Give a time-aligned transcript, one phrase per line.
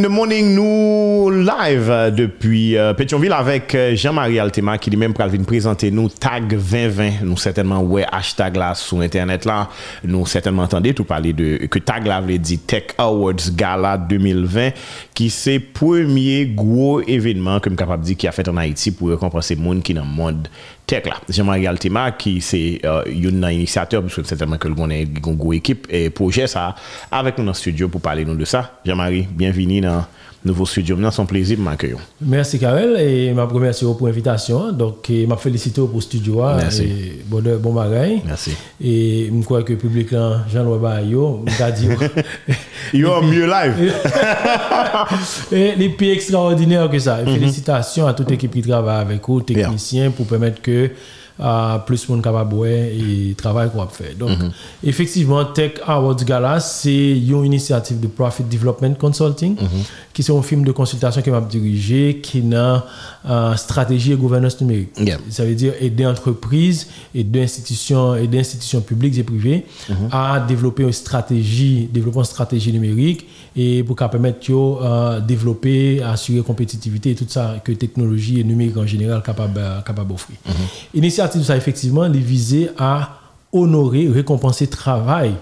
[0.00, 0.79] In the morning, nous
[1.58, 6.48] live euh, depuis euh, Pétionville avec euh, Jean-Marie Altema qui lui-même pour présenter nous tag
[6.48, 7.22] 2020.
[7.22, 9.68] Nous certainement ouais hashtag là sur internet là.
[10.04, 14.70] Nous certainement entendez tout parler de que tag là veut dire Tech Awards Gala 2020
[15.14, 19.56] qui c'est premier gros événement comme capable dire qui a fait en Haïti pour récompenser
[19.56, 20.48] monde qui dans le monde
[20.86, 21.16] tech là.
[21.28, 25.52] Jean-Marie Altema qui c'est euh, une initiateur parce que certainement que le connaît une gros
[25.52, 26.74] équipe et projet ça
[27.10, 28.78] avec nous dans le studio pour parler nous de ça.
[28.84, 30.04] Jean-Marie, bienvenue dans
[30.44, 30.96] nouveau studio.
[31.10, 31.98] C'est un plaisir de m'accueillir.
[32.20, 34.72] Merci Karel et ma première pour l'invitation.
[34.72, 36.42] Donc, je félicite pour le studio.
[36.42, 36.82] Hein, Merci.
[36.82, 38.22] Et bon, bon bagaille.
[38.26, 38.52] Merci.
[38.80, 41.88] Et je crois que le public là, Jean-Louis Bayo, m'a dit.
[42.92, 43.92] You are mieux live.
[45.52, 47.18] et les plus extraordinaires que ça.
[47.24, 50.90] Félicitations à toute l'équipe qui travaille avec vous, techniciens, pour permettre que
[51.40, 54.16] uh, plus de monde capable et travail qu'on a fait.
[54.16, 54.38] Donc,
[54.84, 59.56] effectivement, Tech Awards Gala, c'est une initiative de Profit Development Consulting,
[60.12, 62.84] qui c'est un film de consultation que m'a dirigé, qui a
[63.24, 64.90] uh, stratégie et gouvernance numérique.
[64.98, 65.18] Yeah.
[65.30, 69.64] Ça veut dire aider entreprises et d'institutions et d'institutions publiques et privées
[70.12, 77.10] à développer une stratégie, développer une stratégie numérique et pour permettre de développer, assurer compétitivité
[77.10, 80.36] et tout ça que technologie et numérique en général capable capable d'offrir.
[80.94, 83.18] Initiative ça effectivement les viser à
[83.52, 85.32] honorer, récompenser le travail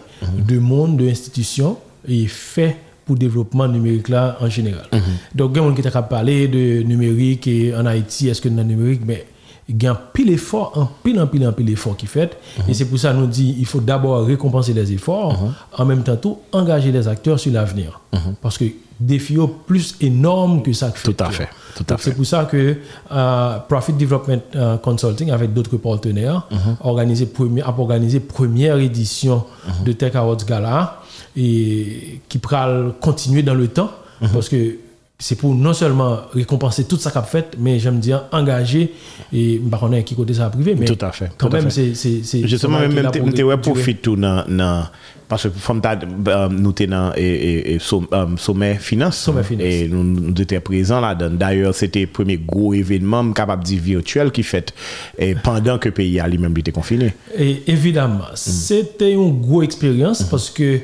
[0.47, 4.87] de monde, de institutions et fait pour le développement numérique là en général.
[5.35, 8.49] Donc, il y a des gens qui parlé de numérique et en Haïti, est-ce que
[8.49, 9.27] dans le numérique, mais
[9.69, 12.39] il y a un pile effort, un pile, un pile, un pile effort qui fait.
[12.69, 15.39] Et c'est pour ça nous dit il faut d'abord récompenser les efforts,
[15.77, 18.01] en même temps tout engager les acteurs sur l'avenir.
[18.41, 18.65] Parce que
[18.99, 20.91] défi plus énorme que ça.
[20.91, 21.49] Tout à fait.
[21.77, 22.11] Tout à fait.
[22.11, 22.73] C'est pour ça que
[23.11, 26.77] uh, Profit Development uh, Consulting, avec d'autres partenaires, -huh.
[26.81, 29.45] organisé premier, a organisé première édition
[29.85, 31.01] de Tech Awards Gala
[31.37, 32.67] et qui pourra
[33.01, 33.91] continuer dans le temps
[34.33, 34.77] parce que
[35.21, 38.95] c'est pour non seulement récompenser tout ça qu'a fait, mais j'aime dire engager
[39.33, 41.93] et bah, on est qui côté ça privé mais tout à fait quand même c'est
[41.95, 44.85] c'est justement même même tu ouais profite tout dans dans
[45.29, 49.19] parce que femme euh, nous étions dans et, et, euh, sommet finance.
[49.19, 49.67] Sommet finance.
[49.67, 53.69] Et nous, nous étions présents là dedans d'ailleurs c'était le premier gros événement capable de
[53.71, 54.73] dire virtuel qui fait
[55.19, 57.13] et pendant que le pays a lui-même été confiné.
[57.37, 58.37] Et évidemment mm.
[58.37, 60.31] c'était une grosse expérience mm -hmm.
[60.31, 60.81] parce que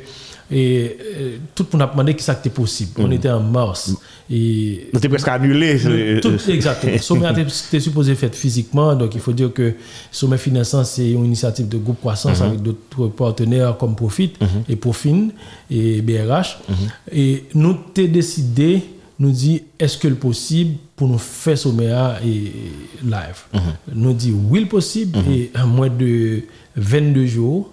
[0.50, 2.92] et, euh, tout le monde a demandé qui ça était possible.
[3.00, 3.04] Mm.
[3.04, 3.88] on était en mars.
[3.88, 3.94] Mm.
[4.30, 5.78] Et c'était presque annulé.
[6.20, 6.92] Tout, exactement.
[6.92, 8.94] Le sommet était supposé faire physiquement.
[8.94, 9.74] Donc, il faut dire que
[10.10, 12.46] Sommet Finançant, c'est une initiative de groupe croissance mm -hmm.
[12.46, 14.72] avec d'autres partenaires comme Profit -hmm.
[14.72, 15.28] et Profin
[15.70, 16.58] et BRH.
[17.12, 18.82] Et nous avons décidé,
[19.18, 21.90] nous dit, est-ce que le possible pour nous faire sommet
[22.24, 22.52] et
[23.04, 23.38] live?
[23.94, 25.18] Nous dit, oui, le possible.
[25.30, 26.42] Et à moins de
[26.76, 27.70] 22 jours,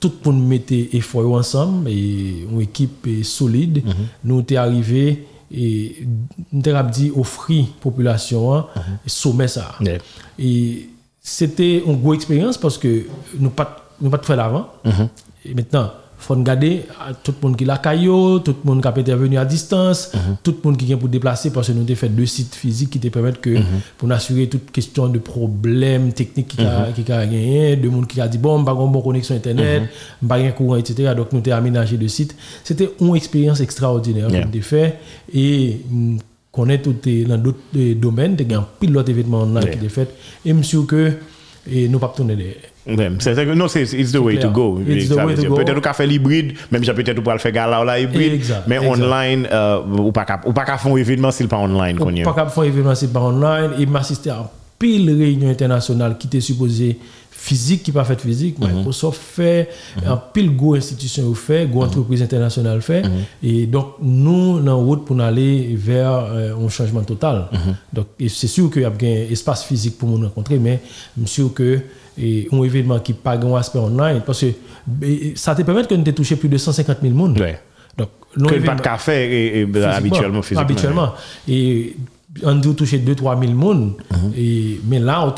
[0.00, 3.82] tout le monde mettait effort ensemble et une équipe solide.
[4.24, 6.06] Nous sommes arrivés et
[6.52, 9.08] nous avons dit offrir population mm -hmm.
[9.08, 9.74] sommet ça.
[9.80, 9.98] Yeah.
[10.38, 10.88] Et
[11.20, 13.06] c'était une grosse expérience parce que
[13.38, 13.68] nous pas
[14.00, 14.66] nous pas fait l'avant.
[15.44, 15.90] Et maintenant
[16.28, 16.82] faut regarder
[17.24, 20.18] tout le monde qui l'a caillou, tout le monde qui a intervenu à distance, mm
[20.18, 20.36] -hmm.
[20.44, 22.90] tout le monde qui vient pour déplacer parce que nous avons fait deux sites physiques
[22.94, 23.80] qui te permettent que mm -hmm.
[23.98, 26.88] pour assurer toute question de problèmes techniques qui mm -hmm.
[26.88, 29.82] a, qui a gagné, de monde qui a dit bon, pas une bonne connexion internet,
[30.30, 30.92] pas un courant, etc.
[31.18, 32.32] Donc nous avons aménagé le site.
[32.68, 34.42] C'était une expérience extraordinaire yeah.
[34.44, 34.90] qu'on a fait
[35.42, 35.52] et
[36.56, 36.96] connaît tout
[37.30, 39.76] dans d'autres domaines, il y a un pilote événement online yeah.
[39.80, 40.10] qui est fait
[40.46, 41.02] et monsieur que
[41.74, 42.70] et nous pas tourner derrière.
[43.18, 44.80] C'est non, c'est it's the way to go.
[44.84, 48.76] Peut-être qu'on fait l'hybride, même si peut-être qu'on le faire gala là hybride, exact, mais
[48.76, 48.90] exact.
[48.90, 51.98] online, euh, ou pas ou pas faire un événement s'il pas online.
[52.00, 53.72] Ou pas faire un événement s'il pas online.
[53.78, 56.98] Et m'assister à pile réunion internationale qui était supposée
[57.30, 58.56] physique qui pas fait physique.
[58.60, 59.68] Mais Microsoft fait
[60.04, 63.02] un pile go institution fait go entreprise internationale fait.
[63.42, 67.48] Et donc nous dans route pour aller vers euh, un changement total.
[67.92, 70.80] Donc c'est sûr qu'il y a un espace physique pour nous rencontrer mais
[71.26, 71.80] sûr que
[72.18, 74.46] et un événement qui pas un aspect online parce que
[75.34, 77.58] ça te permet que nous touché plus de 150 000 monde ouais.
[77.96, 81.12] donc que pas de café et, et, habituellement physiquement habituellement
[81.48, 81.96] et
[82.42, 84.32] on doit toucher 2 3 000 monde mm -hmm.
[84.36, 85.30] et mais là on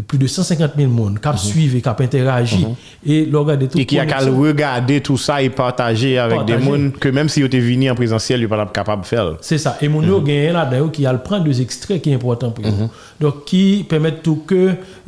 [0.00, 1.36] plus de 150 000 personnes qui mm -hmm.
[1.38, 2.60] suivent, qui interagissent.
[2.60, 2.74] Mm
[3.04, 3.56] -hmm.
[3.62, 6.58] Et, tout et qui a qu'à regarder tout ça et partager avec partager.
[6.58, 9.06] des gens que même si vous êtes venu en présentiel, vous n'êtes pas capable de
[9.06, 9.26] faire.
[9.40, 9.76] C'est ça.
[9.82, 10.52] Et mon mm -hmm.
[10.56, 12.88] là d'ailleurs qui a le prendre des extraits qui est important pour vous.
[13.22, 14.62] Donc qui permettent tout que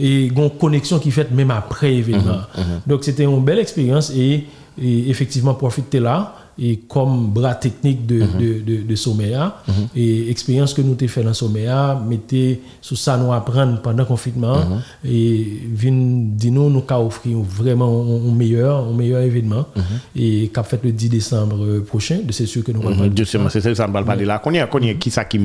[0.07, 2.41] et une connexion qui fait même après l'événement.
[2.91, 4.33] Donc c'était une belle expérience et,
[4.87, 6.17] et effectivement profiter là
[6.59, 9.63] et comme bras technique de, de, de, de Somea.
[9.95, 14.05] Et expérience que nous avons fait dans Somea, mettez sous ça nous apprendre pendant le
[14.05, 14.59] confinement.
[15.05, 19.67] Et vin dit nous, nous avons offrir vraiment un meilleur, un meilleur événement.
[20.17, 23.17] Et qu'a fait le 10 décembre euh, prochain, de c'est sûr que nous allons Mhm,
[23.17, 24.41] Justement, c'est ça parle parler là.
[24.99, 25.39] Qui ça qui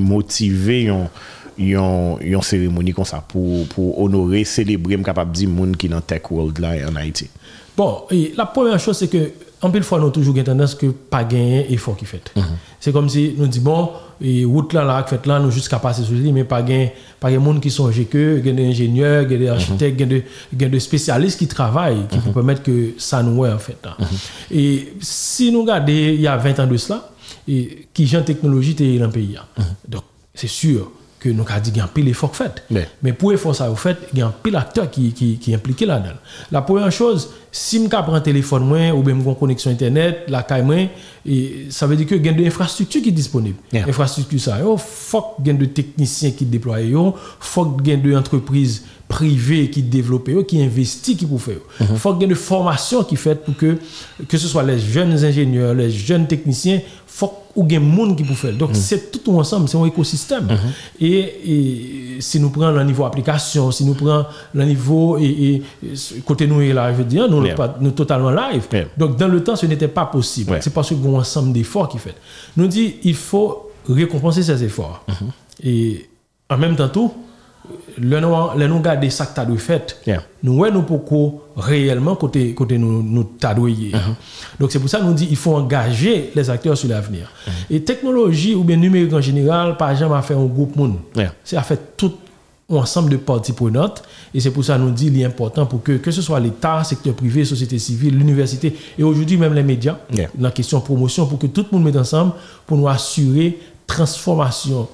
[1.59, 6.01] yon, yon cérémonie comme ça pour, pour honorer, célébrer, capable de dire monde qui dans
[6.01, 7.27] tech world là en Haïti.
[7.75, 10.73] Bon, et la première chose, c'est que, en pile fois, nous avons toujours une tendance
[10.75, 12.31] que pas gagner effort qui fait.
[12.79, 13.89] C'est comme si nous disons, bon,
[14.21, 17.29] et route là, là, fait là, nous jusqu'à passer sur lui, mais pas gagner, pas
[17.29, 21.39] gagner monde qui sont que, des ingénieurs, des architectes, il y a des- des spécialistes
[21.39, 23.77] qui travaillent, qui peuvent permettre que ça nous ouais, en fait.
[23.83, 23.97] là.
[24.51, 27.09] Et si nous regardons, il y a 20 ans de cela,
[27.47, 29.37] et qui genre technologie était dans le pays.
[29.87, 30.03] Donc,
[30.33, 32.63] c'est sûr que nous avons dit qu'il y a un pile effort fait.
[32.71, 32.87] Ouais.
[33.03, 35.55] Mais pour effort ça, faites, il y a un pile acteur qui, qui, qui est
[35.55, 36.15] impliqué là-dedans.
[36.51, 40.43] La première chose, si je prends un téléphone moins, ou bien une connexion Internet, la
[40.43, 40.89] caille
[41.25, 43.57] et ça veut dire que il y a de l'infrastructure qui est disponible.
[43.73, 43.87] Yeah.
[43.87, 46.95] Infrastructure ça, il faut qu'il y ait de techniciens qui déploient, il
[47.39, 51.57] faut qu'il y ait de entreprises privées qui développent, qui investissent qui pour faire.
[51.81, 53.77] Il faut qu'il y ait de formation qui fait pour que,
[54.27, 58.37] que ce soit les jeunes ingénieurs, les jeunes techniciens, faut ou gen monde qui pour
[58.37, 58.53] faire.
[58.53, 60.47] Donc c'est tout ensemble, c'est un écosystème.
[61.01, 65.63] Et, et si nous prenons le niveau application, si nous prenons le niveau et,
[66.23, 67.55] côté nous est là, je veux dire, nous Yeah.
[67.55, 68.67] pas nous totalement live.
[68.71, 68.85] Yeah.
[68.95, 70.51] Donc dans le temps, ce n'était pas possible.
[70.51, 70.59] Ouais.
[70.61, 72.15] C'est parce a un ensemble d'efforts qui fait.
[72.55, 75.03] Nous dit il faut récompenser ces efforts.
[75.63, 76.07] Et
[76.47, 77.11] en même temps tout,
[77.97, 79.97] le nous le nous garder ça que tu fait.
[80.05, 80.23] Yeah.
[80.43, 83.91] Nous ouais nous pourquoi réellement côté côté nous nous t'adoyer.
[84.59, 87.31] Donc c'est pour ça nous dit il faut engager les acteurs sur l'avenir.
[87.69, 90.97] Et technologie ou bien numérique en général pas jamais à faire un groupe monde.
[91.15, 91.33] Yeah.
[91.43, 92.13] C'est à faire tout
[92.71, 95.81] un ensemble de parties prenantes et c'est pour ça nous dit il est important pour
[95.81, 99.97] que que ce soit l'État, secteur privé, société civile, l'université et aujourd'hui même les médias
[100.13, 100.29] Yeah.
[100.39, 102.33] la question promotion pour que tout le monde mette ensemble
[102.65, 104.87] pour nous assurer transformation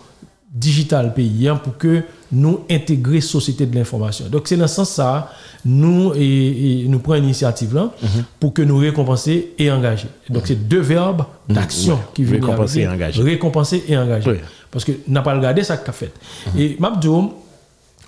[0.55, 4.25] digitale pays hein, pour que nous intégrer société de l'information.
[4.29, 5.31] Donc c'est dans ce sens ça
[5.63, 7.91] nous et, et nous prenons l'initiative là
[8.39, 10.07] pour que nous récompenser et engager.
[10.29, 11.99] Donc c'est deux verbes d'action Ouais.
[12.13, 13.21] qui viennent Récompenser et engager.
[13.23, 14.29] récompenser et engager.
[14.31, 14.37] Oui.
[14.71, 16.11] Parce que n'a pas regardé ça qu'a fait.
[16.57, 17.33] Et Mabdou,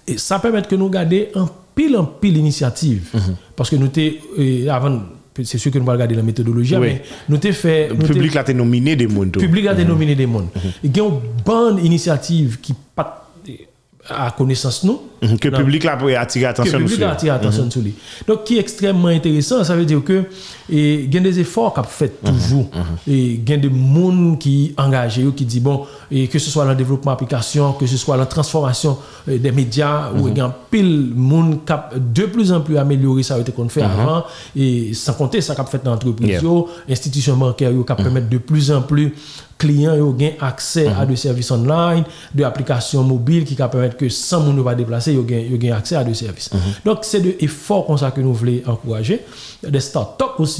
[0.08, 3.12] et ça permet que nous garder un pile en pile initiative
[3.56, 4.20] parce que nous t'es
[4.70, 5.00] avant
[5.44, 6.88] c'est sûr que nous allons regarder la méthodologie Oui.
[6.88, 9.32] mais nous t'es fait Le public t'es nominé des mondes.
[9.32, 9.40] tout.
[9.40, 10.48] public a dénominé des mondes.
[10.84, 13.27] Il y a une bonne initiative qui pas
[14.10, 17.10] à connaissance nous Mhm, Que le public là peut attirer que attention le public dessus.
[17.10, 17.96] a attiré attention sur lui.
[18.28, 20.26] Donc, qui est extrêmement intéressant, ça veut dire que
[20.70, 22.70] et, il y a des efforts qu'on fait toujours.
[23.08, 26.64] Et il y a des gens qui engagés, qui dit bon, et que ce soit
[26.64, 28.98] dans le développement d'applications, que ce soit dans la transformation
[29.30, 33.24] euh, des médias, où il y a pile monde qui de plus en plus amélioré
[33.24, 34.24] ça qu'on fait avant,
[34.56, 36.42] et sans compter ça qu'on fait dans l'entreprise,
[37.38, 39.14] bancaires yo, qui permettent de plus en plus
[39.58, 42.04] clients gain accès à des services online,
[42.34, 46.14] de applications mobiles qui permettent que sans monde va déplacer, yo gain accès à des
[46.14, 46.50] services.
[46.86, 49.22] Donc c'est de efforts comme ça que nous voulons encourager,
[49.68, 50.57] des startups aussi,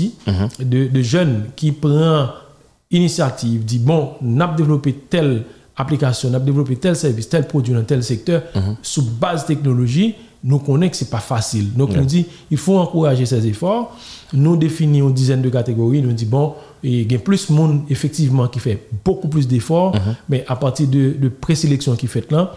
[0.60, 2.30] de, de jeunes qui prennent
[2.92, 5.44] initiative, dit bon, on a développé telle
[5.76, 8.44] application, on a développé tel service, tel produit dans tel secteur,
[8.82, 11.74] sous base technologie, nous connaissons que ce n'est pas facile.
[11.74, 13.98] Donc, nous dit, il faut encourager ces efforts.
[14.34, 16.02] Nous définissons une dizaine de catégories.
[16.02, 16.54] Nous dit, bon,
[16.84, 19.96] il y a plus de monde, effectivement, qui fait beaucoup plus d'efforts,
[20.30, 22.56] mais à partir de, de présélection qui fait là,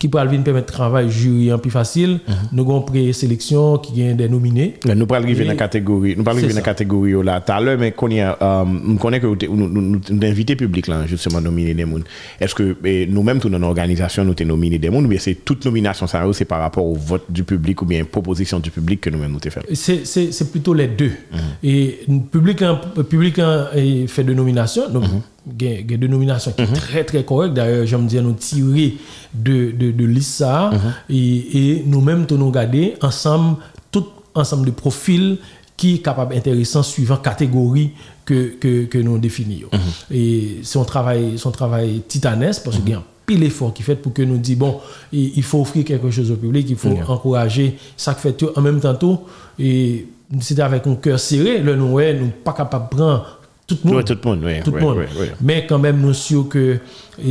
[0.00, 2.20] qui peut venir permettre de travail jury en plus facile.
[2.52, 4.76] Nous avons présélection qui gagne des nominés.
[4.96, 7.52] Nous parlons arriver Et- dans la catégorie, nous parlons C'est arriver dans catégorie là tout
[7.52, 11.06] à l'heure, mais qu'on y a, nous connaît que nous, nous, nous, invité public là,
[11.06, 12.04] justement, nominer des mondes.
[12.40, 15.34] Est-ce que eh, nous-mêmes, tout dans l'organisation, nous t'es nominé des mondes, ou bien c'est
[15.44, 19.02] toute nomination, ça, c'est par rapport au vote du public, ou bien proposition du public
[19.02, 19.60] que nous-mêmes nous t'es fait?
[19.74, 21.12] C'est- plutôt les deux.
[21.62, 23.66] Et le public, hein, public hein,
[24.08, 24.32] fait de.
[24.90, 25.22] Donc, il y
[25.66, 27.54] a- il y a de nominations qui sont très, très correctes.
[27.54, 28.96] D'ailleurs, j'aime dire, nous tirer
[29.34, 30.70] de, de, de l'ISA
[31.08, 31.16] et,
[31.76, 33.56] et nous-mêmes, nous regarder ensemble,
[33.90, 35.38] tout ensemble de profils
[35.76, 37.92] qui est capable intéressant suivant catégorie
[38.24, 39.68] que, que, que nous définissons.
[40.10, 43.82] Et c'est un travail, son travail titanesque parce qu'il y a un pile effort qui
[43.82, 44.78] fait pour que nous dit bon
[45.12, 48.50] il, faut offrir quelque chose au public il faut encourager ça que fait tout.
[48.56, 49.20] en même temps tout
[49.58, 50.06] et
[50.40, 53.39] c'était avec un cœur serré le nous nous pas capable de prendre
[53.76, 54.60] tout le monde Ouais, tout le monde, oui.
[54.64, 54.98] tout monde
[55.40, 56.78] mais quand même nous sûrs que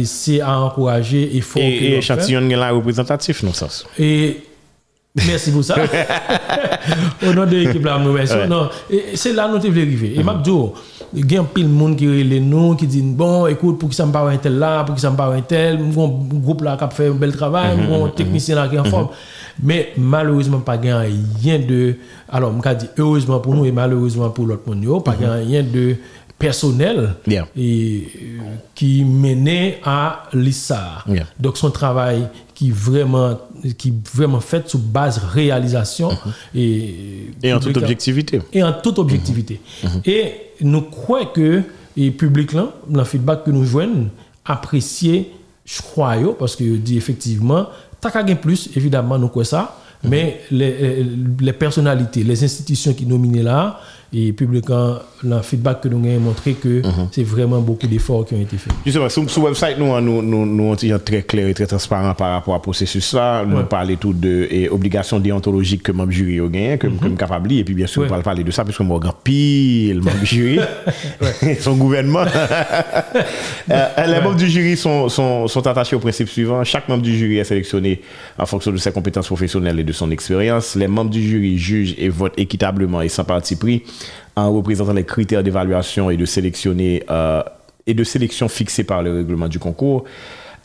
[0.03, 3.67] c'est à encourager il faut que Et, et échantillon est là représentatif, non, ça.
[3.97, 4.37] et
[5.15, 5.75] merci pour ça.
[7.27, 8.17] Au nom de l'équipe là, nous.
[8.47, 8.69] Non,
[9.13, 10.13] c'est là nous devons arriver.
[10.15, 10.51] Et m'a dit,
[11.13, 13.89] il y a un pile de monde qui relève nous, qui dit bon, écoute, pour
[13.89, 16.07] que ça me parle un tel là, pour que ça me parle un tel, mon
[16.07, 19.09] groupe là qui a fait un bel travail, mon technicien là qui est en forme.
[19.61, 21.95] Mais malheureusement, pas rien de.
[22.29, 25.95] Alors, je dit heureusement pour nous et malheureusement pour l'autre monde, pas rien de
[26.39, 27.45] personnel Yeah.
[27.55, 28.39] et euh,
[28.73, 31.03] qui menait à l'ISA.
[31.07, 31.25] Yeah.
[31.39, 33.37] Donc son travail qui vraiment
[33.77, 36.09] qui vraiment fait sous base réalisation
[36.55, 37.45] et Mm-hmm.
[37.45, 38.41] Et en toute objectivité.
[38.53, 39.61] et en toute objectivité.
[40.05, 41.61] Et nous croyons que
[41.97, 44.09] le public là, dans le feedback que nous joignons,
[44.45, 45.31] apprécier
[45.65, 47.67] choix yo, parce que dit effectivement,
[48.01, 51.05] t'as qu'à gagner plus, évidemment, nous croyons ça, mais les,
[51.39, 53.79] les personnalités, les institutions qui nominent là,
[54.11, 58.33] et public dans le feedback que nous avons montré que c'est vraiment beaucoup d'efforts qui
[58.35, 58.73] ont été faits.
[58.85, 62.13] Justement, sur, sur le website, nous, nous, nous, nous, dit très clair et très transparent
[62.15, 63.43] par rapport au processus là.
[63.45, 63.63] Nous Ouais.
[63.69, 67.51] parlons tout de et, obligations déontologiques que membre jury ont gagné, que que me capable
[67.51, 68.07] et puis bien sûr, Ouais.
[68.11, 70.59] on va parler de ça, puisque moi, grand pile membre du jury,
[71.59, 72.25] son gouvernement.
[73.71, 76.63] Euh, les membres du jury sont, sont, sont attachés au principe suivant.
[76.63, 78.01] Chaque membre du jury est sélectionné
[78.37, 80.75] en fonction de ses compétences professionnelles et de son expérience.
[80.75, 83.83] Les membres du jury jugent et votent équitablement et sans parti pris
[84.35, 87.41] en représentant les critères d'évaluation et de sélectionner euh,
[87.87, 90.03] et de sélection fixés par le règlement du concours.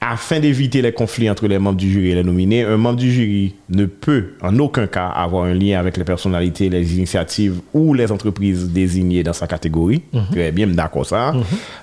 [0.07, 3.11] Afin d'éviter les conflits entre les membres du jury et les nominés, un membre du
[3.11, 7.95] jury ne peut en aucun cas avoir un lien avec les personnalités, les initiatives ou
[7.95, 10.03] les entreprises désignées dans sa catégorie.
[10.31, 11.33] Très bien, d'accord ça.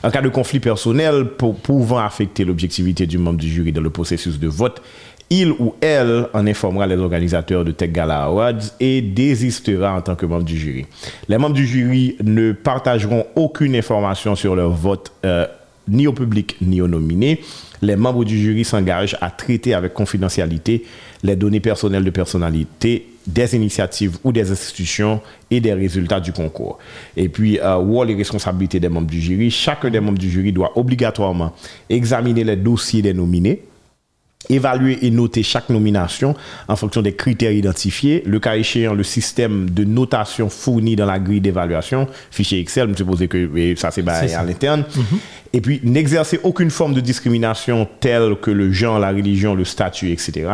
[0.04, 3.90] En cas de conflit personnel pour- pouvant affecter l'objectivité du membre du jury dans le
[3.90, 4.84] processus de vote,
[5.32, 10.16] il ou elle en informera les organisateurs de Tech Gala Awards et désistera en tant
[10.16, 10.86] que membre du jury.
[11.30, 15.48] Les membres du jury ne partageront aucune information sur leur vote euh,
[15.88, 17.40] ni au public ni aux nominés.
[17.82, 20.84] Les membres du jury s'engagent à traiter avec confidentialité
[21.24, 26.78] les données personnelles de personnalité des initiatives ou des institutions et des résultats du concours.
[27.16, 29.50] Et puis, euh, rôle et responsabilité des membres du jury?
[29.50, 31.54] Chacun des membres du jury doit obligatoirement
[31.90, 33.62] examiner les dossiers des nominés
[34.50, 36.36] évaluer et noter chaque nomination
[36.68, 38.24] en fonction des critères identifiés.
[38.26, 42.98] Le cas échéant, le système de notation fourni dans la grille d'évaluation, fichier Excel, je
[42.98, 44.02] suppose que ça c'est
[44.36, 44.84] à l'interne.
[45.54, 50.10] Et puis, n'exercer aucune forme de discrimination telle que le genre, la religion, le statut,
[50.12, 50.48] etc.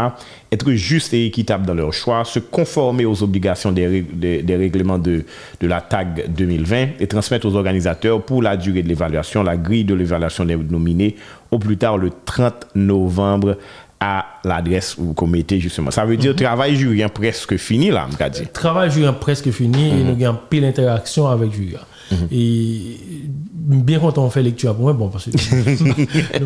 [0.52, 4.56] Être juste et équitable dans leur choix, se conformer aux obligations des, règles- des- des
[4.56, 5.24] règlements de,
[5.62, 9.84] de la TAG 2020 et transmettre aux organisateurs pour la durée de l'évaluation la grille
[9.86, 11.16] de l'évaluation des nominés
[11.52, 13.58] au plus tard le 30 novembre
[14.00, 15.90] à l'adresse où vous mettez justement.
[15.90, 18.44] Ça veut dire travail jurien presque fini là, me dit.
[18.54, 21.74] travail jury est presque fini et nous avons pile interaction avec jury.
[22.32, 22.98] Et
[23.54, 25.32] bien content on fait lecture pour moi, bon, parce que
[26.40, 26.46] nous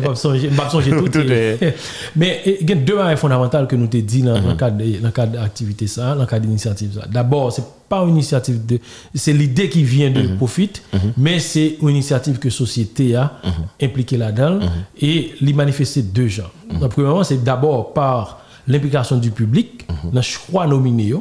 [0.56, 1.08] pas songer tout.
[1.08, 1.76] Tout et- est-
[2.16, 4.78] Mais il y a deux choses fondamentales que nous te dit dans, dans le cadre
[4.78, 7.06] de- dans le cadre d'activité ça, dans le cadre d'initiative ça.
[7.06, 8.78] D'abord, c'est pas une initiative de,
[9.14, 10.70] c'est l'idée qui vient de Profit,
[11.18, 13.34] mais c'est une initiative que société a
[13.82, 14.60] impliquée là-dedans
[14.98, 16.50] et l'y manifester deux gens.
[16.80, 21.12] Donc, premièrement, c'est d'abord par l'implication du public dans le choix nominé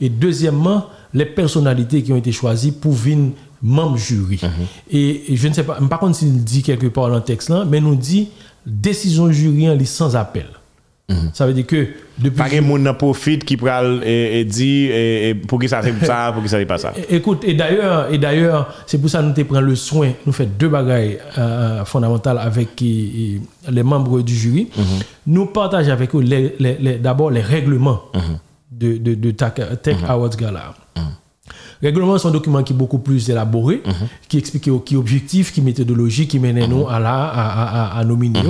[0.00, 4.40] et deuxièmement les personnalités qui ont été choisies pour venir membre jury.
[4.90, 7.48] Et, et je ne sais pas par contre s'il dit quelque part dans le texte
[7.48, 8.28] là mais nous dit
[8.66, 10.46] décision jury en sans appel
[11.34, 11.86] ça veut dire que
[12.18, 15.92] depuis Pas monde profit qui pral et, et dit et, et pour qui ça c'est
[16.06, 16.94] ça, pour qui ça c'est pas ça.
[17.10, 20.32] Écoute, et d'ailleurs, et d'ailleurs, c'est pour ça que nous te prenons le soin, nous
[20.32, 24.68] faisons deux bagailles euh, fondamentales avec euh, euh, les membres du jury.
[25.26, 28.00] Nous partageons avec eux les- les- les- d'abord les règlements
[28.72, 30.74] de, de, de Tech, Tech Awards Gala.
[31.82, 33.82] Règlement, c'est un document qui est beaucoup plus élaboré,
[34.28, 37.96] qui explique qui est objectif, qui est méthodologie, qui mène nous à, la, à, à,
[37.96, 38.40] à, à nominer.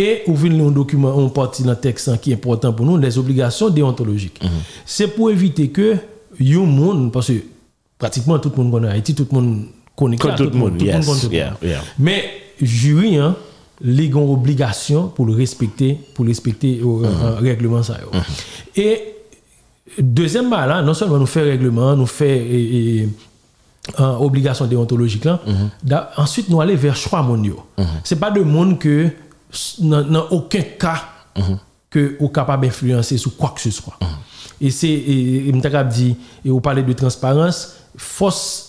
[0.00, 3.18] Et ouvrir un document, on partie dans le texte qui est important pour nous, les
[3.18, 4.40] obligations déontologiques.
[4.86, 5.96] C'est pour éviter que
[6.38, 7.42] yo monde, parce que
[7.98, 9.64] pratiquement tout le monde connaît Haïti, tout le monde
[9.96, 11.56] connaît ça, tout le monde, yes, tout le yeah, monde.
[11.62, 11.80] yeah.
[11.98, 12.22] Mais
[12.62, 13.34] jury, hein,
[13.80, 17.98] les ont obligation pour le respecter, pour respecter au euh, règlement ça.
[18.00, 18.20] yo.
[18.76, 19.00] Et
[19.98, 23.08] deuxième mal, hein, non seulement nous fait règlement, nous fait et, et,
[23.98, 25.40] euh, obligation déontologique là,
[25.82, 27.62] da- ensuite nous aller vers choix mondiaux.
[28.04, 29.08] C'est pas de monde que
[29.78, 31.04] dans aucun cas
[31.90, 33.98] que ou capable d'influencer sur quoi que ce soit.
[34.60, 35.48] Et c'est et,
[36.44, 38.67] et vous parlez de transparence, force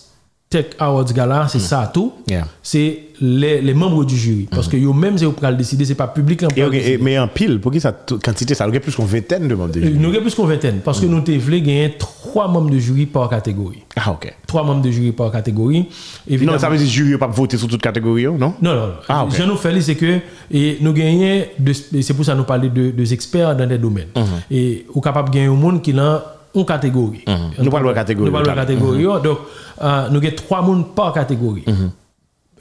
[0.49, 2.11] Tech Awards Gala, c'est ça tout.
[2.27, 2.47] Yeah.
[2.63, 5.93] C'est les, les membres du jury parce que yo même c'est vous le décider, c'est
[5.93, 6.43] pas public.
[6.55, 7.91] Et, et- mais en pile, pour qui ça
[8.23, 9.93] quantité ça aurait plus qu'une vingtaine de membres de jury?
[9.93, 13.05] Nous avons plus qu'une vingtaine parce que nous te voulons gagner trois membres de jury
[13.05, 13.83] par catégorie.
[13.95, 14.33] Ah OK.
[14.47, 15.85] Trois membres de jury par catégorie.
[16.27, 18.35] Évidemment, Non, ça veut dire que le jury n'a pas voté sur toute catégorie, non?
[18.39, 18.93] Non, non, non.
[19.07, 19.35] Ah, ok.
[19.37, 20.17] Je nous fais c'est que
[20.49, 23.77] et nous gagnons, de- c'est pour ça que nous parlons de, de experts dans des
[23.77, 24.07] domaines.
[24.49, 26.23] Et nous sommes gagner un monde qui a
[26.55, 27.23] une catégorie.
[27.27, 27.63] Mhm.
[27.63, 29.03] Nous parlons de catégorie, Nous parlons de catégorie.
[29.03, 29.37] Donc,
[29.81, 31.63] euh, nous avons trois mondes par catégorie.
[31.67, 31.91] Mhm.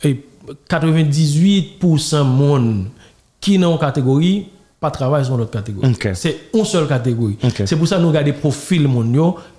[0.05, 0.25] Et
[0.69, 2.87] 98% monde
[3.41, 4.47] qui une catégorie
[4.81, 5.97] pas travail sur l'autre catégorie.
[6.15, 7.37] C'est une seule catégorie.
[7.65, 8.87] C'est pour ça que nous regardons des profils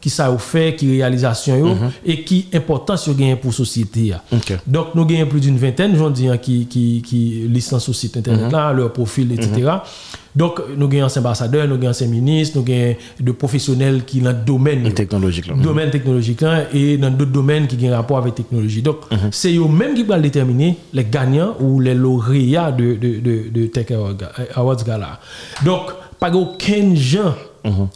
[0.01, 2.00] ki sa ou fè, ki realizasyon yo, mm -hmm.
[2.03, 4.22] e ki importans yo genyen pou sosyete ya.
[4.32, 4.58] Okay.
[4.65, 7.20] Donk nou genyen plus d'une vingtaine, joun diyan ki, ki, ki
[7.53, 8.58] listan sou site internet mm -hmm.
[8.58, 9.48] la, lor profil, etc.
[9.48, 10.27] Mm -hmm.
[10.39, 14.44] Donk nou genyen se ambasadeur, nou genyen se minis, nou genyen de profesyonel ki nan
[14.46, 14.94] domen yo.
[14.96, 15.63] Teknologik lan.
[15.65, 18.84] Domen teknologik lan, e nan dot domen ki gen rapor avè teknologi.
[18.86, 19.34] Donk mhm.
[19.36, 23.68] se yo menm ki pral determine le ganyan ou le loreya de, de, de, de
[23.74, 25.15] Tech Awards Gala.
[25.65, 27.34] Donk pag yo ken jan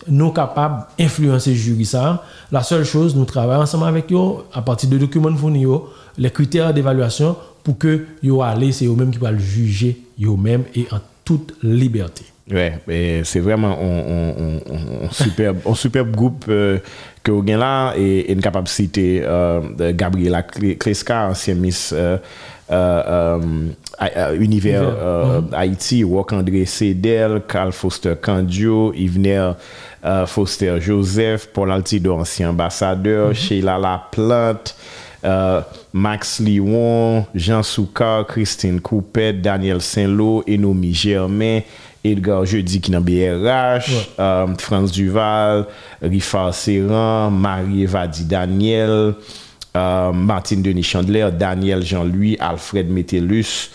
[0.07, 2.23] nous capables d'influencer jury ça.
[2.51, 5.65] La seule chose, nous travaillons ensemble avec eux à partir de documents fournis,
[6.17, 10.99] les critères d'évaluation pour que yo aller, c'est eux-mêmes qui vont juger eux-mêmes et en
[11.23, 12.25] toute liberté.
[12.51, 12.77] Ouais,
[13.23, 15.59] c'est vraiment un, superbe,
[16.11, 16.77] groupe euh,
[17.23, 21.93] que vous avez là et, et une citer euh, de Gabriela Kle- Kleska, ancienne Miss
[21.95, 22.17] euh,
[22.73, 25.55] Euh, euh, um, univers euh, uh-huh.
[25.55, 29.51] Haïti, Wok André Sedel, Carl Foster Candio, Yvener
[30.03, 33.35] uh, Foster Joseph, Paul Altido, ancien ambassadeur, mm -hmm.
[33.35, 34.75] Sheila Laplante,
[35.25, 35.61] Uh,
[35.93, 41.61] Max Liwon, Jean Soukar, Christine Coupet, Daniel Saint-Lô, Enomi Germain,
[42.03, 44.07] Edgar Jeudi qui dans BRH, ouais.
[44.19, 45.65] um, France Duval,
[46.01, 49.13] Rifard Serran, Marie-Evadie Daniel,
[49.75, 53.69] euh, Martine Denis Chandler, Daniel Jean-Louis, Alfred Metellus,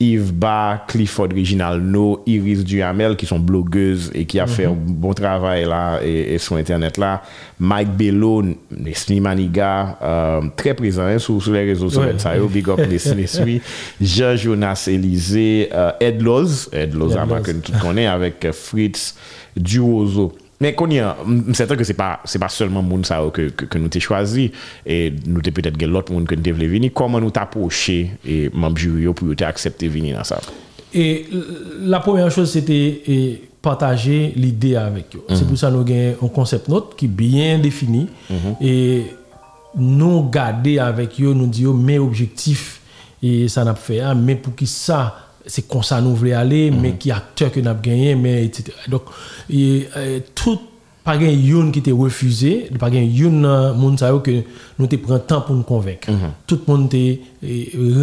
[0.00, 5.12] Yves Ba, Clifford Reginaldo, Iris Duhamel, qui sont blogueuses et qui a fait un bon
[5.12, 7.22] travail là et, et sur Internet là.
[7.58, 12.02] Mike Bello, Nesmi Maniga, euh, très présent hein, sur, sur les réseaux sociaux.
[12.02, 12.48] Ouais.
[12.48, 13.60] Big up Nesmi, Nesmi.
[14.00, 17.42] Jean-Jonas Élysée, euh, Ed Loz, Ed Loz, Ed bah, Loz.
[17.42, 19.16] que avec euh, Fritz
[19.56, 20.32] Duozo.
[20.60, 21.16] Mais qu'on y a,
[21.52, 24.50] c'est que c'est pas c'est pas seulement moun ça que que, que nous t'ai choisi
[24.84, 28.78] et nous t'ai peut-être l'autre monde que nous t'ai venir comment nous t'approcher et membre
[28.78, 30.40] jury pour t'accepter venir dans ça?
[30.92, 31.26] Et
[31.80, 35.22] la première chose, c'était partager l'idée avec eux.
[35.34, 38.08] C'est pour ça que nous avons un concept note qui est bien défini.
[38.60, 39.02] Et
[39.76, 42.80] nous garder avec eux, nous dire mes objectifs
[43.22, 46.36] et ça n'a pas fait, hein, mais pour qui ça, c'est comme ça nous voulons
[46.36, 48.72] aller, mais qui acteur que nous avons gagné, mais etc.
[48.88, 49.02] Donc,
[49.50, 50.60] et, euh, tout
[51.08, 54.42] pas gen yon qui était refusé, pas gen yon euh, moun sa yo que
[54.78, 56.08] nous te prend temps pour nous convaincre.
[56.46, 57.20] Tout le monde était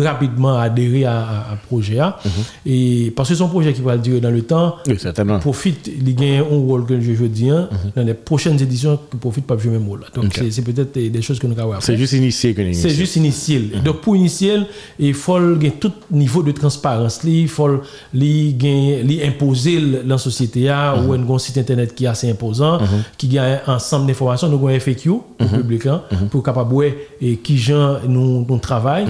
[0.04, 1.20] rapidement adhéré à,
[1.52, 2.18] à, projet là.
[2.66, 5.40] et parce que son projet qui va durer dans le temps Oui, certainement.
[5.40, 9.46] profite il gagne un rôle que je veux dire dans les prochaines éditions que profite
[9.46, 10.04] pas jouer même rôle.
[10.16, 12.62] Donc c'est- c'est peut-être des des choses que nous avons à C'est juste initié que
[12.62, 12.96] nous C'est initié.
[13.06, 13.64] juste initial.
[13.84, 14.66] Donc pour initial,
[15.00, 15.40] il faut
[15.80, 17.82] tout niveau de transparence, il faut
[18.14, 22.30] li gagner- li imposer dans la société a, ou un site internet qui est assez
[22.30, 22.80] imposant,
[23.18, 26.74] qui a un ensemble d'informations, nous avons un FAQ pour le public là, pour capable
[26.74, 26.90] voir
[27.22, 29.08] et qui gens nous nous travaillent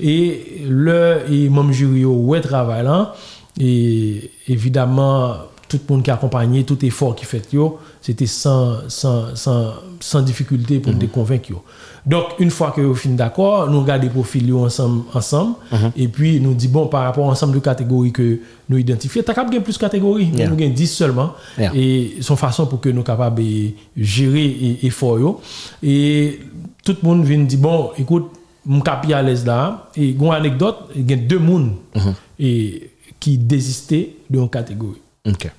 [0.00, 3.14] et le et même jury ouais travail là
[3.60, 5.34] et évidemment
[5.68, 7.42] tout le monde qui a accompagné tout effort qui fait
[8.00, 11.52] c'était sans, sans, sans, sans difficulté pour te convaincre.
[12.06, 15.54] Donc une fois que vous finissez d'accord nous regardons les profils ensemble ensemble.
[15.96, 19.34] Et puis nous dit bon par rapport à ensemble de catégories que nous identifions t'as
[19.34, 20.26] capable plus de catégories.
[20.26, 20.48] Yeah.
[20.48, 21.32] nous avons 10 seulement.
[21.58, 21.72] Yeah.
[21.74, 25.40] et son façon pour que nous capables de gérer et effort yo.
[25.82, 26.40] Et
[26.84, 28.30] tout le monde vient dire bon écoute
[28.66, 29.88] mon capi à l'aise là.
[29.96, 31.72] Et une anecdote il y a deux monde
[32.38, 35.00] et qui désistaient de une catégorie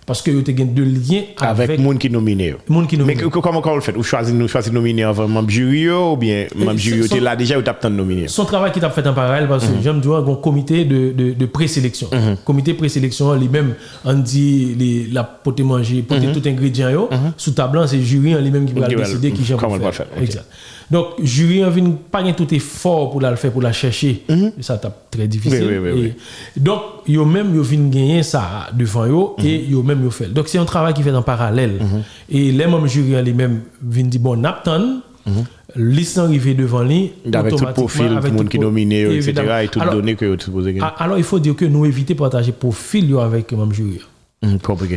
[0.05, 2.53] Parce que vous avez deux liens Avec avec, monde qui nominé.
[2.69, 3.97] monde qui nous Mais comment on le fait?
[3.97, 7.57] Ou choisir nous choisir nominer avant membre jury ou bien membre jury t'es là déjà
[7.57, 8.27] ou t'as tant nominé.
[8.27, 11.31] son travail qui t'a fait en parallèle parce que j'aime dire un comité de, de,
[11.33, 12.07] de présélection.
[12.45, 13.73] Comité présélection lui-même
[14.03, 17.09] on dit les, la pote manger pote tout ingrédient yo.
[17.35, 20.07] Sous table c'est jury lui-même qui va va- décider qui j'aime comment faire, le faire,
[20.15, 20.21] ok.
[20.23, 20.45] exact.
[20.91, 24.21] Donc jury en vient pas tout effort pour la faire pour la chercher.
[24.61, 25.65] Ça t'a très difficile.
[25.67, 26.13] Oui, oui, oui,
[26.55, 30.31] Et donc yo même yo vinn gagner ça devant yo et yo même yo fait
[30.33, 31.79] donc c'est un travail qui fait en parallèle
[32.29, 35.01] et les mêmes jury en lui-même viennent dire bon napton
[35.75, 39.33] liste arrivée devant lui Avec tout profil, avec le monde qui yo, etc.
[39.63, 40.87] Et tout Alors, donné que tu supposé gagner.
[40.97, 43.99] Alors, il faut dire que nous éviter de partager profil avec même jury.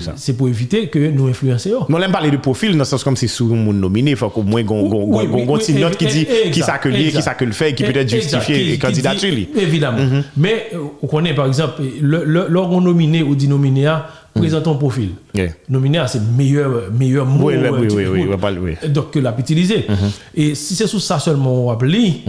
[0.01, 0.12] Ça.
[0.16, 1.71] C'est pour éviter que nous influencer.
[1.71, 1.79] yo.
[1.88, 4.16] Non, on aime parler de profil, dans le sens comme si sous mon nominé, il
[4.16, 7.23] faut qu'au moins oui, petite note qui dit qui ça que lié, qui exact.
[7.23, 9.33] ça que le fait, qui peut être justifié et candidature.
[9.57, 10.23] Évidemment.
[10.37, 13.90] Mais euh, on connaît par exemple, le- le- lorsqu'on nominé ou dit nominé,
[14.38, 15.11] à, présentons un profil.
[15.68, 17.46] Nominé, à, c'est meilleur, meilleur mot.
[17.48, 18.24] Oui, là, oui, tu- oui, oui, oui.
[18.27, 18.88] on va parler, oui.
[18.90, 19.87] Donc, que l'a utilisé.
[20.35, 22.22] Et si c'est sous ça seulement on appelé,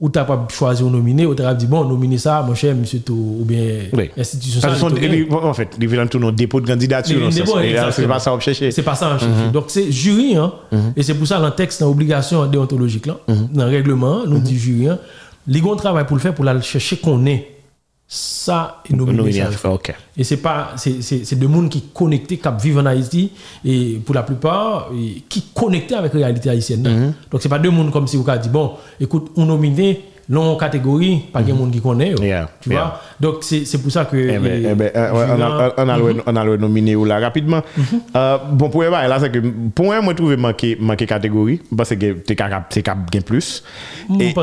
[0.00, 2.54] ou tu n'as pas choisi un nominé, ou tu as dit, bon, nominer ça, mon
[2.54, 4.10] cher, monsieur, tout, ou bien Oui.
[4.16, 7.18] institution ça, en fait, il vient tout nos dépôts de candidature.
[7.32, 8.70] C'est pas ça qu'on chercher.
[8.70, 9.52] C'est pas ça, hein, Mhm.
[9.52, 10.52] Donc, c'est jury, hein,
[10.96, 14.38] et c'est pour ça, dans le texte, dans l'obligation déontologique, là, dans le règlement, nous
[14.38, 14.98] dit jury, hein,
[15.48, 17.48] les grands travail pour le faire, pour aller chercher qu'on est
[18.10, 19.44] ça est nominé.
[20.16, 24.22] Et c'est pas, c'est, des mondes qui connectés, qui vivent en Haïti, et pour la
[24.22, 26.88] plupart, et qui connectés avec la réalité haïtienne.
[26.88, 27.12] Mhm.
[27.30, 30.56] Donc c'est pas deux mondes comme si vous avez dit, bon, écoute, on nominé, non
[30.56, 31.58] catégorie pas que mhm.
[31.58, 32.14] monde qui connaît
[32.60, 33.00] tu vois?
[33.18, 34.98] donc c'est pour ça que eh eh eh,
[36.26, 36.60] on a le mhm.
[36.60, 37.62] nominé là rapidement.
[37.76, 37.84] Mhm.
[38.14, 39.38] Euh, bon pour là c'est que
[39.74, 42.66] pour moi je trouve manqué manqué catégorie parce que t'es capable
[43.10, 43.64] gain plus.
[44.20, 44.34] Et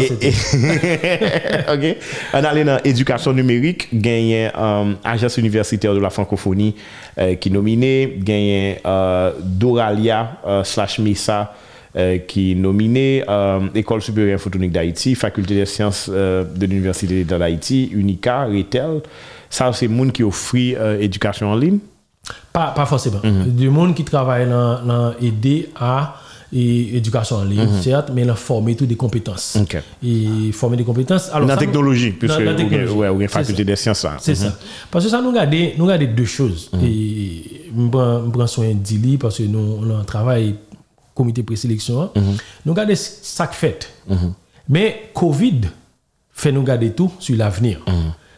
[1.74, 1.98] OK.
[2.34, 6.76] On a dans éducation numérique gagné euh, agence universitaire de la francophonie
[7.20, 8.80] euh, qui nominé gagné
[9.44, 11.54] Doralia slash Mesa
[11.98, 17.24] euh, qui est nominé, euh, École supérieure photonique d'Haïti, Faculté des sciences euh, de l'Université
[17.24, 19.02] d'Haïti, Unica, Retel.
[19.50, 21.80] Ça, c'est le monde qui offre euh, éducation en ligne.
[22.52, 23.22] Pas, pas forcément.
[23.24, 23.56] Mhm.
[23.56, 26.16] Du monde qui travaille dans, aider à
[26.52, 29.56] et, éducation en ligne, certes, mais dans former toutes des compétences.
[29.56, 29.62] Mhm.
[29.62, 29.78] Ok.
[30.04, 31.30] Et former des compétences.
[31.30, 34.06] Alors, dans la technologie, puisque dans ouais, une faculté des sciences.
[34.20, 34.54] C'est ça.
[34.92, 36.70] Parce que ça nous garde, nous garde deux choses.
[36.84, 40.56] Et je prends je prends soin d'Ili parce que nous, on a un travail
[41.16, 42.12] comité présélection.
[42.16, 42.22] hein.
[42.66, 43.90] Nous garde ça que fait.
[44.70, 45.62] Mais Covid
[46.32, 47.80] fait nous garder tout sur l'avenir.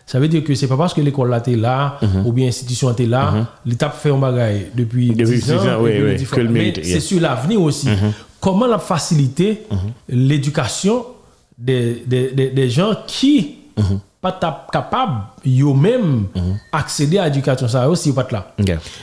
[0.05, 2.95] Ça veut dire que c'est pas parce que l'école là est là ou bien l'institution
[2.95, 6.39] est là, l'État fait un bagage depuis Depuis 10 ans, 10 ans, oui, oui, que
[6.39, 7.89] le mais c'est sur l'avenir aussi.
[8.39, 9.63] Comment la faciliter
[10.07, 11.05] l'éducation
[11.57, 13.55] des, des, des, des gens qui
[14.19, 15.21] pas tap- capables
[15.61, 16.25] eux-mêmes
[16.71, 18.51] accéder à l'éducation ça aussi pas là.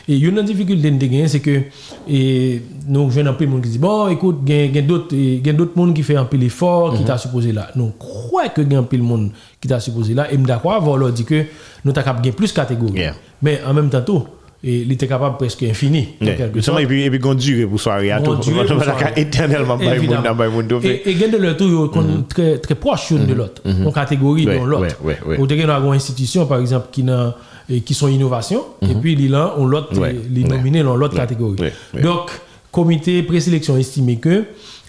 [0.09, 1.63] Et une difficulté avons, c'est que
[2.09, 5.15] et, nous jeunes un peu de monde qui dit bon écoute il y a d'autres
[5.15, 7.69] il y a d'autres monde qui fait un peu l'effort qui t'a supposé là.
[7.77, 10.47] Nous croyons que y a un peu de monde qui t'a supposé là et me
[10.47, 11.45] d'accord avoir dit que
[11.85, 12.99] nous t'a capable gagner plus de catégories.
[12.99, 13.15] Yeah.
[13.41, 14.25] Mais en même temps tout
[14.67, 16.09] et il était capable presque infini.
[16.21, 16.35] Yeah.
[16.37, 16.85] quelque Justement, sorte.
[16.85, 18.31] et puis, et puis, qu'on dure pour soirée à tout.
[18.31, 20.35] On va éternellement, pas Évidemment.
[20.51, 21.57] monde, Et et il a de leur
[21.91, 24.97] qu'on très très proche l'une de l'autre, en catégorie dans l'autre.
[25.39, 27.37] Ou as une institution par exemple qui n'a
[27.85, 30.15] qui sont innovation et puis il là on l'autre ouais.
[30.47, 31.57] nominé dans l'autre catégorie.
[32.03, 32.31] Donc
[32.71, 34.45] comité présélection estimé que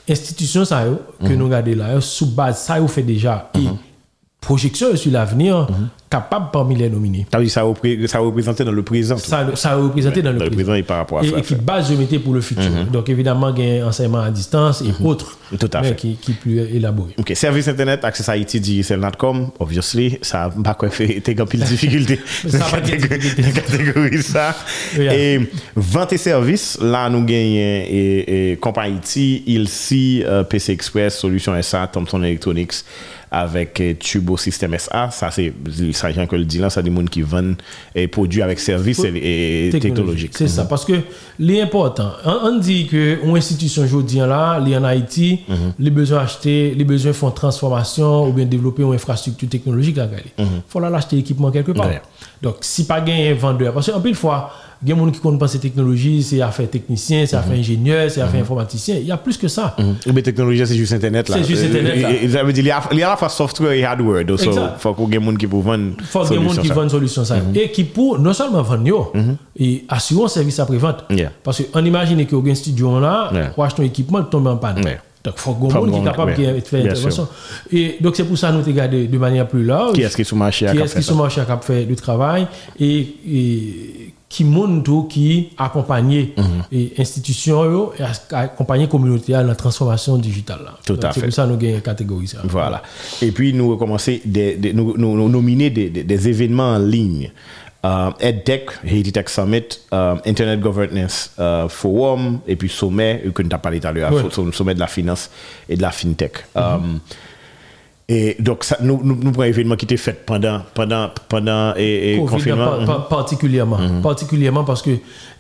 [0.09, 0.85] institution ça
[1.21, 3.51] que nous regardons là sous base ça fait déjà
[4.45, 5.67] projection sur l'avenir
[6.10, 7.25] capable parmi les nominés.
[7.34, 9.17] Ça ça repré- ça représentait dans le présent.
[9.17, 10.73] Ça ça représenté dans le Dans le présent.
[10.75, 11.38] et par rapport à Et, ça.
[11.39, 12.69] et qui base je mettais pour le futur.
[12.91, 15.95] Donc évidemment il y a un enseignement à distance et autres Tout à mais fait.
[15.95, 17.13] qui qui plus élaboré.
[17.17, 21.65] Ok, service internet, access Haïti, DSL.com, obviously, ça n'a pas fait, t'es grand pile de
[21.65, 22.19] difficulté.
[22.47, 23.43] Ça pas difficulté.
[23.53, 24.55] Catégorie ça.
[24.97, 25.39] Et
[25.75, 31.60] vente et services, là, nous gagnons et, et compagnie Haïti, ILSI, euh, PC Express, Solution
[31.62, 32.73] SA, Thomson Electronics,
[33.31, 35.09] avec euh, Tubo System SA.
[35.11, 35.53] Ça, c'est,
[35.93, 37.55] ça, Jean que le dit là, ça, des gens qui vendent
[37.93, 40.33] et produits avec services et, et technologiques.
[40.35, 40.93] C'est ça, parce que
[41.39, 45.41] l'important, on, on dit que une institution aujourd'hui là, en Haïti,
[45.79, 50.07] les besoins acheter, les besoins font transformation ou bien développer une infrastructure technologique là,
[50.38, 51.89] il faut là l'acheter équipement quelque part.
[52.41, 54.51] Donc si pas gain un vendeur, parce qu'en pile fois,
[54.83, 57.57] il y a des gens qui connaissent pas ces technologies, c'est affaire technicien, c'est affaire
[57.57, 59.75] ingénieur, c'est affaire informaticien, il y a plus que ça.
[60.07, 61.27] Ou bien technologie, c'est juste Internet.
[61.31, 62.11] C'est juste Internet, là.
[62.13, 62.71] Et- et- Ça veut dire, il y
[63.03, 64.25] a, à la fois software et hardware.
[64.25, 65.93] Donc, il faut qu'il y ait des gens qui peuvent vendre.
[65.99, 67.38] Il faut qu'il y ait des gens qui vendent solution ça.
[67.55, 69.11] Et qui pour non seulement vendre
[69.57, 71.05] et assurer un service après-vente.
[71.43, 74.81] Parce qu'on imagine que un studio là, pour acheter un équipement, il tombe en panne.
[75.23, 77.27] Donc il faut qu'il un monde qui est capable de faire Bien intervention.
[77.71, 79.93] Et donc c'est pour ça que nous te regardons de manière plus large.
[79.93, 81.83] Qui est-ce qui est sur le marché Qui est-ce qui sur le marché a fait
[81.85, 82.45] du travail
[82.79, 84.43] et qui
[84.83, 86.43] tout, qui accompagne Mhm.
[86.71, 88.03] et institutions yo, et
[88.35, 90.59] accompagner communauté dans la transformation digitale.
[90.65, 90.71] là.
[90.85, 91.27] Tout Donc, à C'est fait.
[91.27, 92.39] pour ça que nous une catégorie ça.
[92.43, 92.81] Voilà.
[93.21, 96.79] Et puis, nous recommencer, des, des- nous, nous, nous nominer des, des, des événements en
[96.79, 97.31] ligne.
[97.85, 99.61] Euh, EdTech, Haiti Tech Summit,
[99.93, 104.11] euh, Internet Governance euh, Forum, et puis sommet, que nous avons parlé tout à l'heure,
[104.51, 105.29] sommet de la finance
[105.69, 106.45] et de la fintech.
[106.57, 106.77] Euh,
[108.07, 111.73] et donc, ça, nous, nous, nous prenons un événement qui était fait pendant, pendant, pendant
[111.75, 112.65] et, et Covid, confinement.
[112.65, 114.91] par- par- particulièrement, particulièrement parce que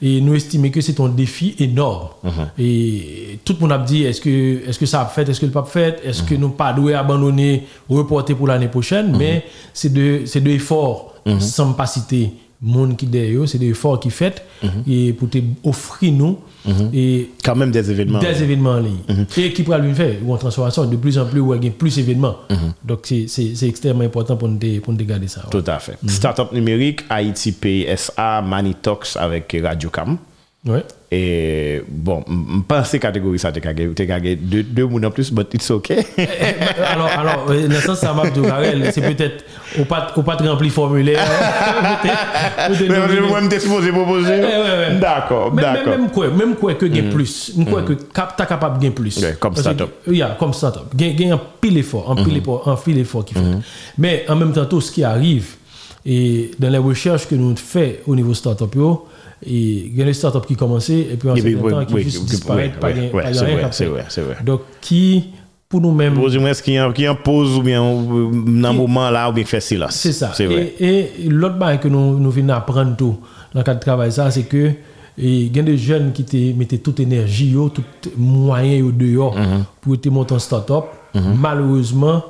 [0.01, 2.07] et nous estimons que c'est un défi énorme.
[2.59, 5.45] Et tout le monde a dit est-ce que, est-ce que ça a fait, est-ce que
[5.45, 9.93] le pas fait, est-ce que nous pas doué abandonner, reporter pour l'année prochaine, mais c'est
[9.93, 12.31] de, c'est de efforts, sans pas citer
[12.65, 14.43] monde qui derrière, c'est des efforts qui fait
[14.87, 16.39] et pour te offrir nous
[16.93, 18.19] et Quand même des événements.
[18.19, 19.25] des événements en ligne.
[19.37, 21.95] Et qui pourra lui faire ou en transformation de plus en plus y a plus
[21.95, 22.37] d'événements.
[22.83, 25.43] Donc c'est extrêmement important pour nous, pour nous garder ça.
[25.51, 25.97] Tout à fait.
[26.07, 30.17] Startup numérique, Haïti PSA, Manitox avec Radiocam.
[30.65, 30.83] Ouais.
[31.11, 35.53] Et bon, je pense que catégorie ça, tu as deux, deux mots en plus, but
[35.53, 35.99] it's okay.
[36.91, 39.45] alors, alors, euh, dans le sens, ça m'a dit, Karel, c'est peut-être
[39.79, 41.19] au pas, au pas de rempli formulaire.
[42.89, 44.41] Mais moi, je supposé proposer.
[44.99, 45.97] D'accord, d'accord.
[45.97, 48.91] même quoi, même quoi que gain plus, même quoi que cap, t'as capable de gain
[48.91, 49.23] plus.
[49.23, 49.89] Ouais, comme startup.
[50.07, 50.95] Oui, yeah, comme startup.
[50.95, 53.39] Gain, un pile effort, un pile effort, un pile effort qui fait.
[53.99, 55.57] Mais en même temps, tout ce qui arrive,
[56.05, 59.07] Et dans les recherches que nous faisons au niveau startup, yo,
[59.43, 59.51] et
[59.87, 61.93] il y a des startups qui commencent et puis en Et certain temps oui, qui
[61.95, 64.37] oui, disparaissent, pas oui, rien c'est vrai, c'est vrai.
[64.45, 65.25] Donc, qui,
[65.67, 66.15] pour nous-mêmes,
[66.63, 69.95] qui qui en pose ou bien dans un moment là ou bien fait silence.
[69.95, 70.31] C'est ça.
[70.33, 70.73] C'est vrai.
[70.79, 73.17] Et, et l'autre bail que nous, nous venons apprendre tout
[73.53, 74.71] dans le cadre de travail, ça, c'est que
[75.17, 77.83] il y a des jeunes qui mettaient toute énergie, tout
[78.17, 79.63] moyen yo dehors Mhm.
[79.81, 80.85] pour te monter en start-up.
[81.13, 82.23] Malheureusement,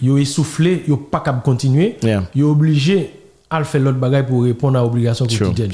[0.00, 1.96] ils essoufflé, ils pas capable de continuer.
[2.02, 2.24] Yeah.
[2.34, 3.10] Ils obligé
[3.54, 5.70] à faire l'autre bagaille pour répondre à l'obligation quotidienne.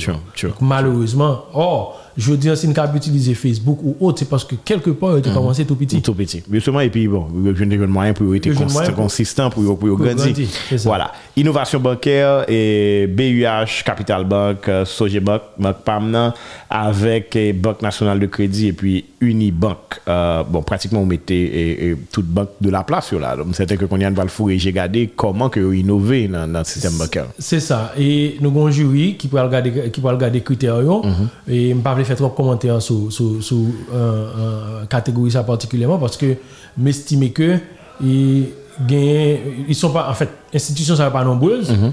[0.61, 4.90] malheureusement, or, je dis si nous capable utiliser Facebook ou autre, c'est parce que quelque
[4.90, 5.22] part, Mhm.
[5.24, 6.02] il a commencé tout petit.
[6.02, 6.42] Tout petit.
[6.52, 10.35] Justement, et puis bon, je ne moyen pour être pour- consistant, pour, pour, grandir.
[10.70, 10.76] ça.
[10.85, 11.12] Voilà.
[11.37, 16.35] Innovation bancaire et BUH, Capital Bank, euh, Sogebank, Bank Pamna,
[16.68, 19.78] avec eh, Banque Nationale de Crédit et puis Unibank.
[20.09, 23.37] Euh, bon, pratiquement, on mettait eh, eh, toute banque de la place sur là.
[23.37, 26.50] Donc, c'était que qu'on y a le four et j'ai regardé comment que innover dans,
[26.50, 27.26] dans le système bancaire.
[27.38, 27.92] C'est ça.
[27.96, 30.76] Et nous avons un jury qui peut regarder qui peut regarder les critères.
[30.78, 31.28] Mhm.
[31.48, 36.16] Et je faire trop de commentaires sur, sur, sur euh, euh, catégorie ça particulièrement parce
[36.16, 36.37] que
[36.77, 37.59] m'estimer que
[38.03, 38.47] ils
[38.87, 41.71] gagnent- ils sont pas en fait institutions pas nombreuses.
[41.71, 41.92] Mhm.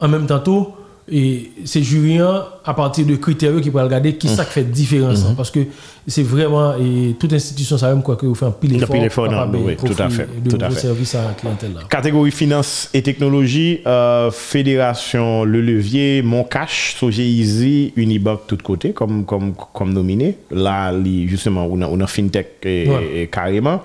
[0.00, 0.68] En même temps tout
[1.10, 4.64] et c'est jury hein, à partir de critères qui peut regarder qui ça qui fait
[4.64, 5.60] différence hein, parce que
[6.06, 9.04] c'est vraiment et toute institution ça même quoi que vous faites un pile Un pile
[9.04, 10.80] effort, non, oui, tout à fait, de tout à nouveaux fait.
[10.86, 11.80] services à la clientèle là.
[11.88, 19.24] Catégorie finance et technologie, euh, Fédération Le Levier, Moncash, Sogé Easy, Unibank, tout côté, comme,
[19.24, 20.36] comme, comme nominé.
[20.50, 20.92] Là,
[21.26, 23.10] justement, on a, on a FinTech et, Ouais.
[23.22, 23.82] et carrément.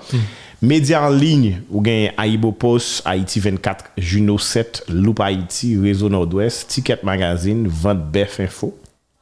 [0.64, 6.68] Média en ligne, ou gagne Aibo Post, Haïti 24, Juno 7, Loup Haïti, Réseau Nord-Ouest,
[6.68, 8.74] Ticket Magazine, Vente Bef Info.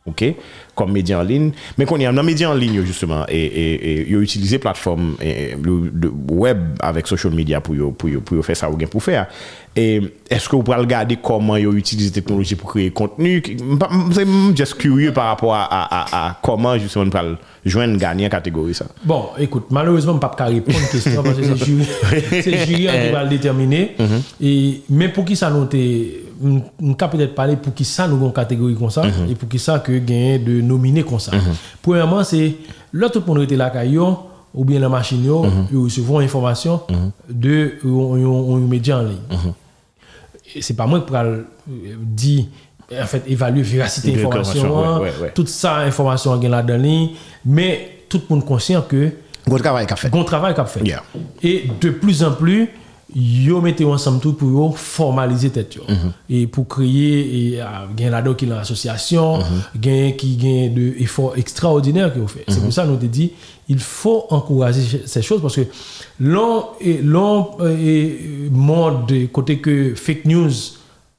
[0.05, 0.25] OK?
[0.75, 1.53] Comme média en ligne.
[1.79, 5.15] Mais qu'on y a dans média en ligne justement et et et utiliser plateforme
[6.31, 9.27] web avec social media pour yo, pour yo, pour faire ça ou bien pour faire.
[9.75, 13.43] Et est-ce que vous pouvez regarder comment yo utilise technologie pour créer contenu?
[14.13, 18.75] C'est juste curieux par rapport à, à, à, à comment justement peut joindre gagner catégorie
[18.75, 18.87] ça.
[19.05, 21.85] Bon, écoute, malheureusement, je ne peux pas répondre à question parce que c'est le jury,
[22.43, 23.93] c'est jury qui va le déterminer.
[24.43, 28.17] et, mais pour qui ça nous t'est- on peut peut-être parler pour qui ça nous
[28.17, 31.33] avons une catégorie comme ça et pour qui ça que gagner de nominer comme ça.
[31.81, 32.55] Premièrement, c'est
[32.93, 34.19] tout le monde était là caillon
[34.55, 36.83] ou bien la machine, yo, ils recevront information
[37.29, 39.53] de un média en ligne.
[40.61, 41.45] C'est pas moi qui pourrais euh,
[41.99, 42.45] dire
[43.01, 45.33] en fait évaluer véracité information hein, ouais, ouais, ouais.
[45.35, 47.09] toute ça information gagne là dedans
[47.47, 49.13] mais tout le monde conscient que
[49.47, 51.03] gros travail qu'a fait bon travail qu'a fait Yeah.
[51.43, 52.69] et de plus en plus
[53.15, 55.83] yo mettez ensemble tout pour formaliser tête yo.
[56.31, 59.39] et pour créer et ah, gain là-dedans qui l'association
[59.77, 62.45] gain qui gain de efforts extraordinaires qu'ils ont fait.
[62.49, 63.33] C'est pour ça nous te dit
[63.69, 65.63] il faut encourager ces choses parce que
[66.21, 70.51] l'on et l'on euh, et monde de côté que fake news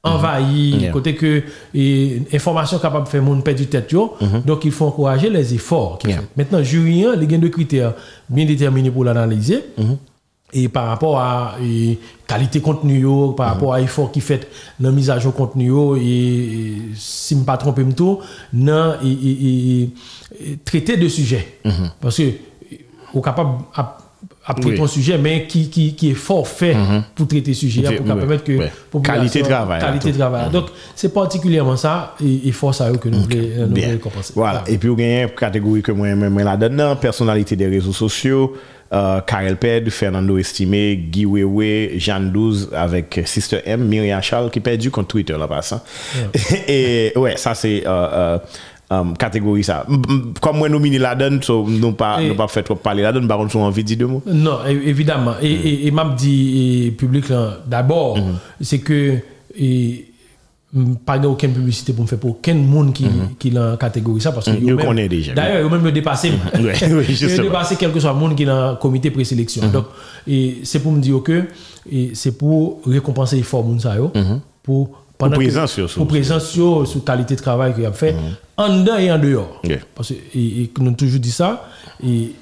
[0.02, 0.92] envahi, Yeah.
[0.92, 1.42] côté que
[1.74, 3.94] et, information capable de faire monde perdre du tête
[4.44, 6.20] donc il faut encourager les efforts Yeah.
[6.36, 7.94] maintenant jury les gains de critères
[8.28, 9.64] bien déterminés pour l'analyser
[10.52, 13.04] et par rapport à et, qualité contenu
[13.36, 13.80] par rapport mm -hmm.
[13.80, 17.56] à effort qui fait dans mise à jour contenu et, e, si je ne pas
[17.56, 18.20] tromper tout
[18.52, 19.90] non et, et, et,
[20.52, 21.90] e, traiter de sujets mm -hmm.
[22.00, 22.28] parce que
[23.14, 23.50] on capable
[24.46, 27.02] à traiter un sujet mais qui, qui, qui est fort fait mm -hmm.
[27.14, 29.02] pour traiter sujet okay, pour oui, permettre que oui.
[29.02, 30.66] qualité de travail qualité de travail donc
[31.00, 31.94] c'est particulièrement ça
[32.48, 33.44] et, force à eux que nous okay.
[33.70, 34.52] voulons récompenser voilà.
[34.58, 34.70] voilà.
[34.72, 38.44] et puis vous avez une catégorie que moi-même la donne non, personnalité des réseaux sociaux
[38.94, 44.60] euh, Karel Ped, Fernando Estimé, Guy Wewe, Jeanne 12 avec Sister M, Myriam Charles qui
[44.60, 45.82] perdu contre Twitter là passant.
[46.68, 48.38] Et ouais, ça c'est euh, euh,
[48.92, 49.84] euh, catégorie ça.
[50.40, 53.52] Comme moi nominé là-dedans, so, nous pas nous pas fait trop parler là-dedans, par contre,
[53.52, 54.22] sont envie de dire deux mots.
[54.26, 55.34] Non, évidemment.
[55.42, 57.24] Et, et, et m'a dit et public
[57.66, 58.18] d'abord,
[58.60, 59.18] c'est que
[59.56, 60.06] et,
[61.06, 63.06] pas de aucune publicité pour me faire pour aucun monde qui
[63.38, 65.08] qui dans la catégorie ça parce que Mhm.
[65.08, 65.32] déjà.
[65.34, 66.32] D'ailleurs, même me dépasser.
[67.08, 67.42] Justement.
[67.44, 69.68] dépasser quel que soit le monde qui dans comité présélection.
[69.68, 69.86] Donc
[70.26, 71.44] et c'est pour me dire que
[72.14, 74.10] c'est pour récompenser l'effort moun ça yo
[74.62, 78.16] pour pendant présence sur- pour présence sur qualité de travail qu'il a fait
[78.56, 79.60] en dedans et en dehors.
[79.62, 79.78] Yeah.
[79.94, 81.68] Parce que et, et nous avons toujours dit ça
[82.04, 82.32] et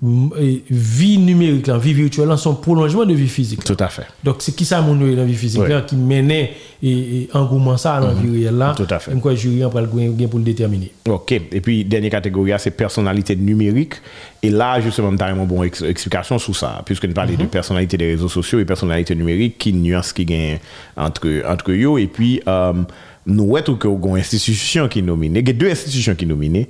[0.00, 3.64] vie numérique, la vie virtuelle, là, sont prolongement de vie physique.
[3.64, 4.06] Tout à fait.
[4.22, 8.00] Donc, c'est qui ça, mon dans la vie physique, là, qui menait et, engouement ça
[8.00, 8.74] dans la vie réelle, là?
[8.76, 9.12] Tout à fait.
[9.20, 10.92] Quoi, jury, gain pour le déterminer.
[11.08, 11.32] OK.
[11.32, 13.94] Et puis, dernière catégorie, c'est personnalité numérique.
[14.40, 17.44] Et là, justement, tu as une bonne ex- explication sur ça, puisque nous parlons de
[17.46, 20.58] personnalité des réseaux sociaux et personnalité numérique, qui nuance qui gagne
[20.96, 22.00] entre, entre eux.
[22.00, 22.72] Et puis, euh,
[23.26, 25.40] nous ouais tout que institution qui nominée.
[25.40, 26.68] Il y a deux institutions qui sont nominées.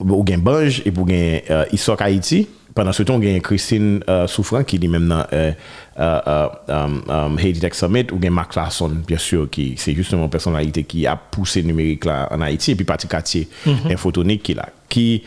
[0.00, 2.48] ou gen Banj, et pour gen euh, Isok Haïti.
[2.74, 5.52] Pendant ce temps, gen Christine euh, Souffran, qui est même dans euh
[5.96, 9.94] euh, euh, euh, um, Haiti Tech Summit, ou gen Mark Larson, bien sûr, qui c'est
[9.94, 13.48] justement une personnalité qui a poussé le numérique là en Haïti, et puis parti quartier
[13.64, 13.92] mm -hmm.
[13.92, 14.68] infotonique qui là.
[14.88, 15.22] Qui,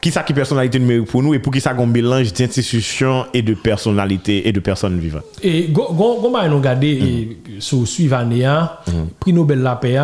[0.00, 3.42] qui ça qui personnalité numérique pour nous et pour qui ça un mélange d'institutions et
[3.42, 5.24] de personnalités et de personnes vivantes.
[5.42, 9.08] Et comment nous regarder sur suivant mhm.
[9.20, 9.98] prix Nobel la paix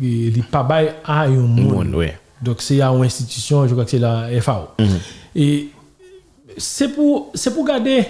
[0.00, 1.94] il pas bail à un monde.
[2.44, 4.68] Donc c'est à une institution, je crois que c'est la FAO.
[5.34, 5.68] Et
[6.56, 8.04] c'est pour, pour garder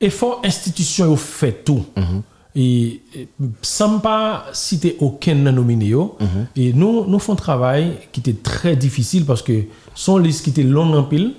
[0.00, 1.84] effort institution au fait tout.
[2.56, 3.28] Et, et
[3.62, 5.86] sans pas citer aucun nominé.
[5.86, 6.16] yo.
[6.56, 9.62] Et nous, nous faisons un travail qui était très difficile parce que
[9.94, 11.34] son liste qui était long en pile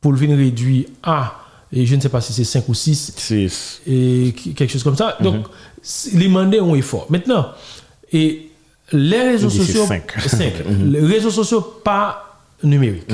[0.00, 1.34] pour le venir réduire à,
[1.72, 3.48] et je ne sais pas si c'est 5 ou 6, C'est
[3.86, 5.16] et quelque chose comme ça.
[5.20, 5.46] Donc,
[6.14, 7.06] les mandats ont effort.
[7.10, 7.48] Maintenant,
[8.12, 8.49] et
[8.92, 10.12] les réseaux sociaux, cinq.
[10.26, 10.52] cinq.
[10.84, 13.08] les réseaux sociaux pas numériques.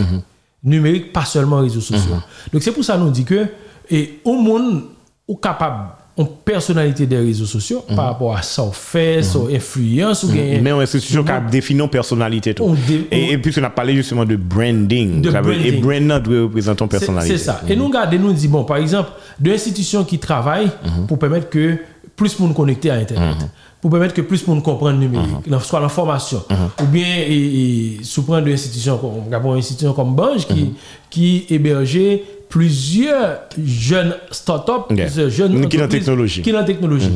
[0.65, 2.17] Numérique, pas seulement réseaux sociaux.
[2.53, 3.47] Donc, c'est pour ça que nous dit que,
[3.91, 4.83] et au monde,
[5.29, 10.57] ou capable, en personnalité des réseaux sociaux, par rapport à ça, fait, son influence, Mais
[10.57, 12.55] une institution qui a défini une personnalité.
[12.55, 12.65] Tout.
[12.65, 15.21] On dé- et, et puis, on a parlé justement de branding.
[15.21, 16.09] De veut- Et branding.
[16.23, 17.37] doit représenter personnalité.
[17.37, 17.61] C'est ça.
[17.69, 20.71] Et nous, regardons, nous dit, bon, par exemple, deux institutions qui travaillent
[21.07, 21.77] pour permettre que
[22.17, 23.37] plus de monde connecté à Internet,
[23.81, 26.43] pour permettre que plus de monde comprenne le numérique, dans- soit la formation,
[26.83, 30.47] ou bien, et, et, sous prendre deux institutions, comme, on regarde une institution comme Bange
[30.47, 30.73] qui,
[31.11, 34.97] qui hébergeait plusieurs jeunes startups, Ok.
[34.97, 36.43] plusieurs jeunes Qui dans technologie.
[36.43, 37.11] Qui dans la technologie.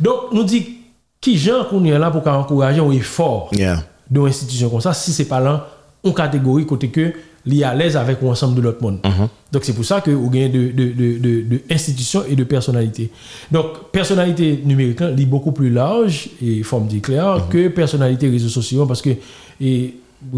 [0.00, 0.66] Donc, nous dit,
[1.20, 3.82] qui gens qu'on est là pour encourager un effort Yeah.
[4.10, 5.68] d'une institution comme ça, si c'est pas là,
[6.04, 7.12] en catégorie côté que
[7.46, 9.00] li à l'aise avec l'ensemble de l'autre monde.
[9.52, 13.10] Donc c'est pour ça que vous gagnez de, de, de, institutions et de personnalités.
[13.50, 18.48] Donc personnalité numérique là, est beaucoup plus large et forme dit clair que personnalité réseaux
[18.48, 19.10] sociaux parce que
[19.60, 19.94] et,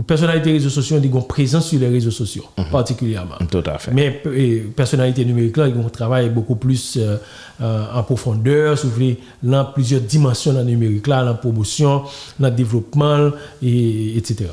[0.07, 3.37] personnalité réseaux sociaux ils ont présence sur les réseaux sociaux particulièrement.
[3.51, 3.93] Tout à fait.
[3.93, 7.17] Mais et, personnalité numérique là, ils ont travaillé beaucoup plus euh,
[7.63, 11.35] euh, en profondeur, si vous voulez, dans plusieurs dimensions dans le numérique là, dans la
[11.35, 12.03] promotion,
[12.39, 13.31] dans le développement,
[13.63, 14.51] et, etc.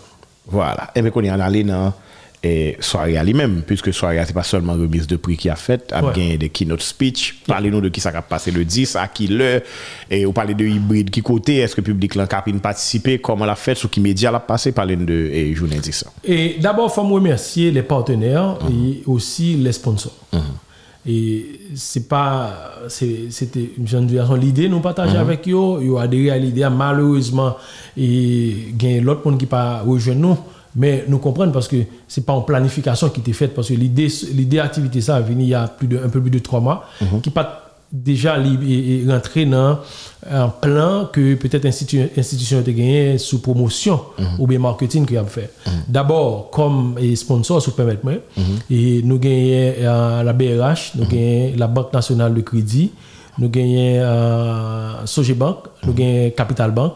[0.48, 0.91] Voilà.
[0.96, 1.91] Et bien qu'on est allé dans
[2.45, 5.91] et soirée à lui-même, puisque soirée c'est pas seulement remise de prix qui a fait,
[5.91, 6.13] a Ouais.
[6.15, 7.39] gagné des keynote speech.
[7.47, 9.62] Parlez-nous de qui ça a passé le 10, à qui l'heure,
[10.12, 13.55] et vous parlez de hybride, qui côté, est-ce que le public l'a participer, comment l'a
[13.55, 16.05] fait, sur qui média l'a passé, parlez de et journée 10.
[16.23, 20.15] Et d'abord, il faut remercier les partenaires et aussi les sponsors.
[21.08, 23.29] Et c'est pas, c'était.
[24.39, 27.55] L'idée, nous partageons avec eux, ils ont adhéré à l'idée, malheureusement,
[27.97, 28.03] et
[28.79, 30.38] il y a l'autre monde qui pas rejoint nous.
[30.76, 34.08] Mais nous comprenons parce que c'est pas en planification qui était faite, parce que l'idée,
[34.34, 36.60] l'idée activité ça a venu il y a plus de, un peu plus de trois
[36.60, 36.86] mois,
[37.24, 37.62] qui pas
[37.92, 39.78] déjà et- rentré dans
[40.30, 44.02] un plan que peut-être institution institution a gagné sous promotion
[44.40, 45.52] ou bien marketing qu'il a fait.
[45.88, 48.14] D'abord comme sponsor si vous permettez moi,
[48.70, 52.92] et nous gagnons euh, la BRH, nous gagnons la Banque nationale de crédit,
[53.38, 56.94] nous gagnons euh, Sogebank, nous gagnons Capital Bank,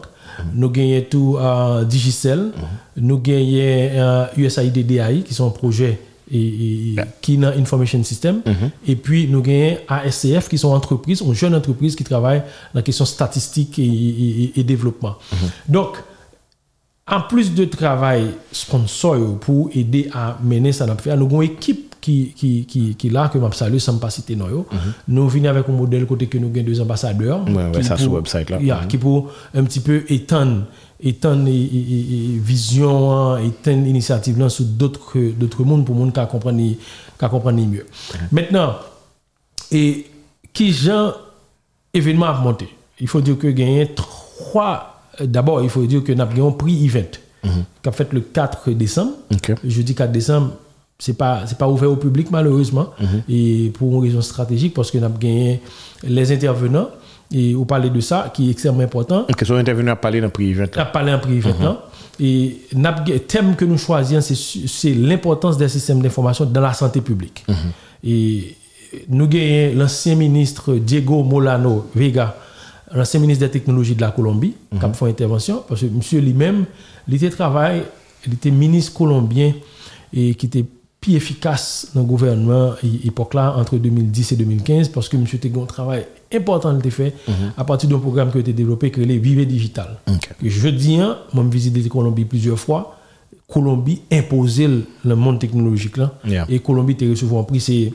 [0.54, 2.52] nous gagnons tout euh, Digicel,
[2.96, 5.98] nous gagnons euh, USAID DAI qui sont un projet
[6.32, 8.40] et, et- qui dans Information System.
[8.86, 12.44] Et puis, nous gagnons ASCF qui sont entreprises, une jeune entreprise qui travaille dans
[12.80, 15.16] la question statistique et, et- et développement.
[15.68, 15.96] Donc,
[17.06, 22.32] en plus de travail sponsor pour aider à mener ça, nous avons une équipe qui,
[22.36, 24.66] qui, qui, qui là, que je salue sans pas citer non, yo.
[25.08, 27.44] Nous venons avec un modèle côté que nous avons deux ambassadeurs.
[27.48, 28.60] Ouais, ouais, qui ça pour- sur le website, là.
[28.60, 30.64] Yeah, Qui pour un petit peu étendre,
[31.00, 36.20] étendre et, et- et- vision, étendre initiative là sur d'autres d'autres mondes pour monde qui
[36.30, 36.78] comprendre qui
[37.18, 37.86] comprendre mieux.
[38.32, 38.76] Maintenant,
[39.70, 40.06] et
[40.52, 41.14] qui genre
[41.94, 42.68] événement à monter
[43.00, 44.86] Il faut dire que gagner trois.
[45.20, 47.04] D'abord, il faut dire que nous avons un prix event
[47.82, 49.12] qui a fait le 4 décembre.
[49.32, 49.52] Ok.
[49.64, 50.52] Jeudi 4 décembre,
[51.00, 52.90] c'est pas c'est pas ouvert au public malheureusement
[53.28, 55.60] et pour une raison stratégique parce que nous avons gagné
[56.04, 56.88] les intervenants
[57.32, 59.24] et on parlait de ça qui est extrêmement important.
[59.36, 60.30] Que sont intervenus à parler dans.
[60.36, 61.78] On a parlé en privé maintenant.
[62.18, 64.34] Et le thème que nous choisissons,
[64.66, 67.46] c'est l'importance des systèmes d'information dans la santé publique.
[68.04, 68.56] Et
[69.08, 72.36] nous avons l'ancien ministre Diego Molano Vega,
[72.92, 76.20] l'ancien ministre des technologies de la Colombie, qui a fait une intervention, parce que monsieur
[76.20, 76.64] lui-même,
[77.06, 77.84] il était travail,
[78.26, 79.54] il était ministre colombien
[80.12, 80.64] et qui était
[81.00, 82.74] plus efficace dans le gouvernement
[83.04, 87.14] époque là entre 2010 et 2015 parce que monsieur un travail important qui fait
[87.56, 89.98] à partir d'un programme qui a été développé que les Vive Digital.
[90.08, 90.30] Ok.
[90.42, 92.96] Et Je dis, hein, moi j'ai visité la Colombie plusieurs fois.
[93.48, 94.68] Colombie imposait
[95.04, 96.12] le, monde technologique là.
[96.24, 96.46] Yeah.
[96.48, 97.92] Et Colombie était souvent pris c'est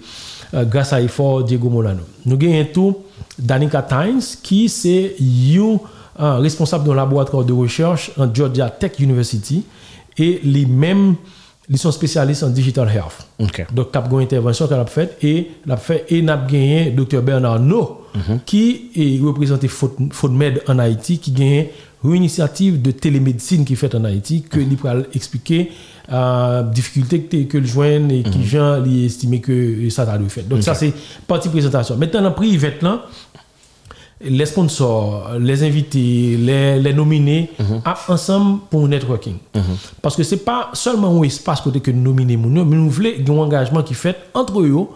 [0.53, 2.01] euh, grâce à l'effort Diego Molano.
[2.25, 2.97] Nous avons tout
[3.39, 5.79] Danica Times qui c'est you
[6.19, 9.63] euh, responsable d'un laboratoire de recherche en Georgia Tech University
[10.17, 11.15] et les mêmes
[11.69, 13.27] ils sont spécialistes en digital health.
[13.39, 13.65] OK.
[13.73, 17.59] Donc, cap une intervention qu'elle a faite et l'a fait et n'a gagné Dr Bernard
[17.59, 18.01] No
[18.45, 21.67] qui est représenté FODMED en Haïti qui gagne
[22.03, 25.71] une initiative de télémédecine qui fait en Haïti que lui pourra expliquer
[26.11, 30.29] euh, difficulté que, que le joignent et qui gens lui estimé que ça a dû
[30.29, 30.43] faire.
[30.43, 30.93] Donc ça c'est
[31.27, 31.97] partie présentation.
[31.97, 33.05] Maintenant dans Yvette là
[34.21, 37.49] les sponsors, les invités, les, les nominés,
[37.83, 39.35] à- ensemble pour un networking.
[40.01, 43.83] Parce que c'est pas seulement un espace côté que nominons, mais nous voulons un engagement
[43.83, 44.87] qui fait entre eux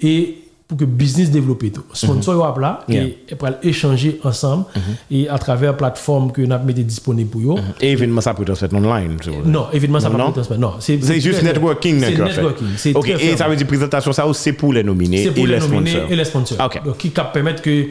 [0.00, 1.82] et pour que le business développe tout.
[1.94, 3.02] Sponsor mm là Yeah.
[3.04, 4.66] et, et pour échanger ensemble
[5.10, 7.60] et à travers la plateforme que nous avons mis disponible pour eux.
[7.80, 9.16] Et événement, ça peut être fait online.
[9.46, 12.94] Non, évidemment, ça pas être Non, c'est C'est juste networking C'est networking.
[12.94, 15.46] OK, et ça veut dire présentation, ça aussi, c'est pour les nominés C'est pour et
[15.46, 16.12] les les nominés sponsors.
[16.12, 16.70] et les sponsors.
[16.84, 17.88] Donc, qui permettent que, et,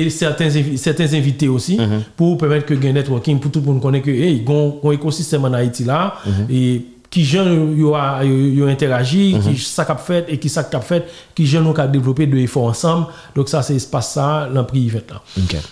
[0.00, 2.02] et certains, certains invités aussi, Mhm.
[2.16, 4.88] pour permettre que gain networking, pour tout le monde connaître que, hey, il y a
[4.88, 6.32] un écosystème en Haïti là, Mhm.
[6.50, 6.82] et
[7.16, 9.54] qui gens yo a yo, yo interagi, Mhm.
[9.54, 11.04] qui ça fait et qui ça fait,
[11.34, 13.06] qui ont qu'à développer de efforts ensemble.
[13.34, 15.22] Donc ça c'est espace ça dans prix Yvette là.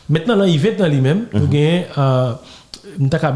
[0.09, 1.41] Maintenant dans Yvette dans lui-même, Mhm.
[1.43, 2.33] nous gagnons euh,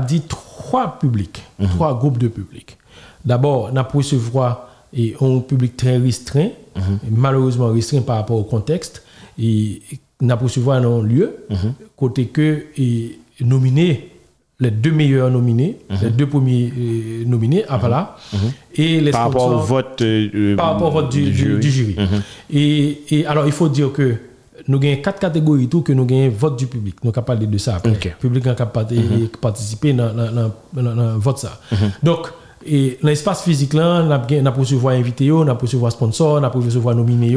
[0.08, 1.68] dit trois publics, Mhm.
[1.68, 2.78] trois groupes de publics.
[3.26, 6.48] D'abord, nous avons recevoir et un public très restreint,
[7.10, 9.02] malheureusement restreint par rapport au contexte.
[9.38, 9.82] Et
[10.22, 11.44] nous avons recevoir un lieu,
[11.94, 14.12] côté que et nominer
[14.60, 15.96] les deux meilleurs nominés, Mhm.
[16.02, 18.16] les deux premiers euh, nominés, à là,
[18.74, 20.02] et les Par rapport au sponsors- vote.
[20.02, 21.96] euh, par rapport au vote du, du- du jury.
[22.52, 24.16] et, et alors, il faut dire que
[24.66, 26.96] nous avons quatre catégories tout que nous avons vote du public.
[27.04, 27.92] Nous avons parlé de ça après.
[27.92, 31.60] Le public a capable de participer dans le vote ça.
[32.02, 32.26] Donc,
[32.66, 34.12] et dans l'espace physique là, nous
[34.48, 37.36] avons recevoir invités, nous avons recevoir sponsors, nous avons recevoir nominés,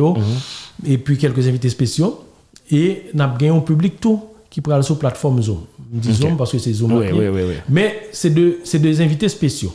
[0.88, 2.24] et puis quelques invités spéciaux.
[2.72, 5.60] Et nous avons un public tout qui prend sur plateforme Zoom.
[5.94, 6.94] Je dis Zoom parce que c'est Zoom.
[6.94, 7.54] Oui, oui, oui.
[7.70, 9.74] Mais c'est de- c'est des invités spéciaux.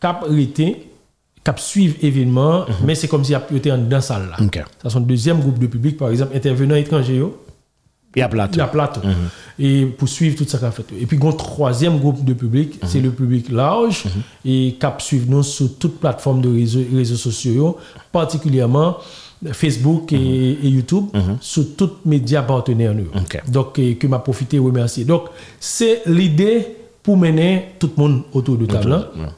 [0.00, 0.88] Cap arrêté,
[1.42, 4.36] cap suivre événement, mais c'est comme si ils étaient dans la salle là.
[4.44, 4.62] OK.
[4.82, 7.22] Ça sont deuxième groupe de public, par exemple, intervenants étrangers,
[8.16, 8.54] Il y a plateau.
[8.54, 9.00] il y a plateau.
[9.58, 10.84] Et pour suivre tout ça qu'a fait.
[11.00, 14.04] Et puis, un troisième groupe de public, c'est le public large,
[14.44, 17.76] et cap suivre nous sur toute plateforme de réseaux, réseaux sociaux,
[18.12, 18.98] particulièrement
[19.52, 20.16] Facebook et,
[20.62, 21.06] et YouTube,
[21.40, 22.94] sur tous médias partenaires.
[23.48, 25.04] Donc, et que m'a profité remercier.
[25.04, 25.24] Donc,
[25.60, 26.66] c'est l'idée
[27.02, 28.90] pour mener tout le monde autour de table.
[28.92, 29.28] hein.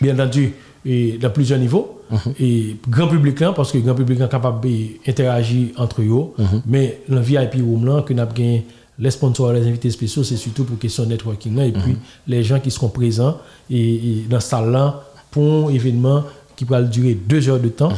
[0.00, 0.54] Bien entendu,
[0.86, 1.98] et dans plusieurs niveaux.
[2.40, 4.66] Et grand public là, parce que grand public est capable
[5.06, 6.32] d'interagir entre eux.
[6.66, 8.66] Mais le VIP room là, que nous avons gagné
[8.98, 11.66] les sponsors, les invités spéciaux, c'est surtout pour question networking là.
[11.66, 11.96] Et puis,
[12.26, 13.38] les gens qui seront présents
[13.70, 16.24] et, et dans cette salle là pour un événement
[16.56, 17.92] qui va durer deux heures de temps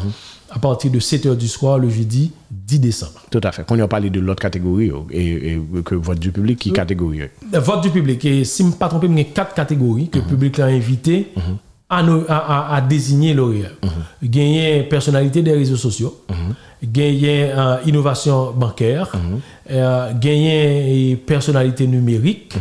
[0.55, 3.21] à partir de 7 heures du soir le jeudi 10 décembre.
[3.31, 3.65] Tout à fait.
[3.67, 6.73] Quand on a parlé de l'autre catégorie, oh, et, et que vote du public, qui
[6.73, 7.23] catégorie?
[7.53, 8.25] Le vote du public.
[8.25, 10.59] Et si je ne me pas trompé, il y a quatre catégories que le public
[10.61, 11.29] a invité
[11.91, 12.37] à, nous- à,
[12.73, 13.71] à- à désigner lauréat.
[14.23, 16.21] Gagner personnalité des réseaux sociaux,
[16.83, 19.11] gagner euh, innovation bancaire,
[19.71, 22.55] euh, gagner personnalité numérique,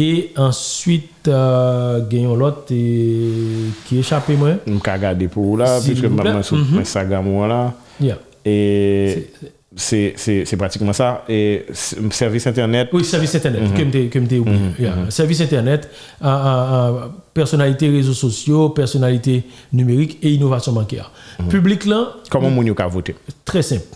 [0.00, 4.50] Et ensuite, euh, gagnons l'autre qui échappé moi.
[4.66, 7.74] Je vais garder pour vous là, puisque je suis sur Instagram là.
[8.00, 8.18] Yeah.
[8.44, 9.30] Et
[9.74, 11.24] c'est pratiquement ça.
[11.28, 11.66] Et
[12.10, 12.90] service Internet.
[12.92, 13.62] Oui, service Internet.
[13.62, 14.08] Mm -hmm.
[14.10, 14.82] que me mm -hmm.
[14.82, 14.94] yeah.
[14.96, 15.10] Mhm.
[15.10, 15.88] Service Internet,
[16.20, 16.52] à, à,
[16.88, 19.42] à, personnalité réseaux sociaux, personnalité
[19.72, 21.10] numérique et innovation bancaire.
[21.10, 21.48] Mm -hmm.
[21.50, 22.00] Public là.
[22.30, 23.86] Comment mon a voté Très simple.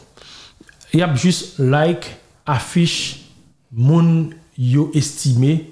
[0.92, 2.04] Il y a juste like,
[2.44, 3.20] affiche,
[3.70, 5.70] moun yo estimé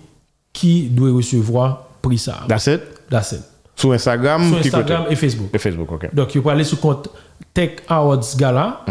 [0.52, 2.40] qui doit recevoir prix ça.
[2.48, 2.80] That's it?
[3.10, 3.42] That's it.
[3.76, 5.48] Sur Instagram, Sur qui Instagram et Facebook.
[5.52, 6.14] Et Facebook, ok.
[6.14, 7.08] Donc, il peut aller sur le compte
[7.54, 8.84] Tech Awards Gala.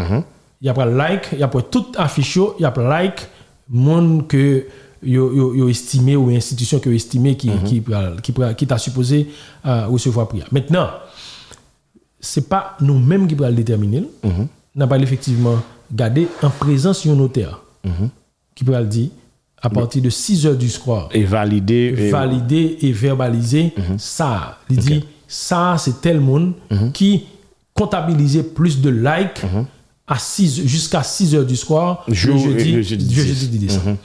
[0.60, 2.82] Il y a pas like, il y a pas tout affiche, il y a pas
[2.82, 3.26] like,
[3.68, 4.66] monde que
[5.02, 7.82] yo, yo, yo estimé ou institution que yo estimé qui, qui,
[8.22, 9.30] qui, qui t'a supposé
[9.64, 10.42] euh, recevoir prix.
[10.52, 10.88] Maintenant,
[12.20, 14.04] c'est pas nous-mêmes qui pourrons le déterminer.
[14.74, 15.56] Nous pas effectivement
[15.90, 17.60] garder en présence un notaire
[18.54, 19.08] qui pourra le dire
[19.62, 21.94] à partir de 6 heures du soir Et valider.
[21.96, 24.58] et- valider et verbaliser ça.
[24.70, 26.52] Il dit, ça, c'est tel monde
[26.94, 27.24] qui
[27.74, 29.42] comptabilisait plus de likes
[30.18, 33.26] 6 jusqu'à 6 heures du soir, le jeudi, le jeudi le 10.
[33.28, 33.96] jeudi 10 décembre.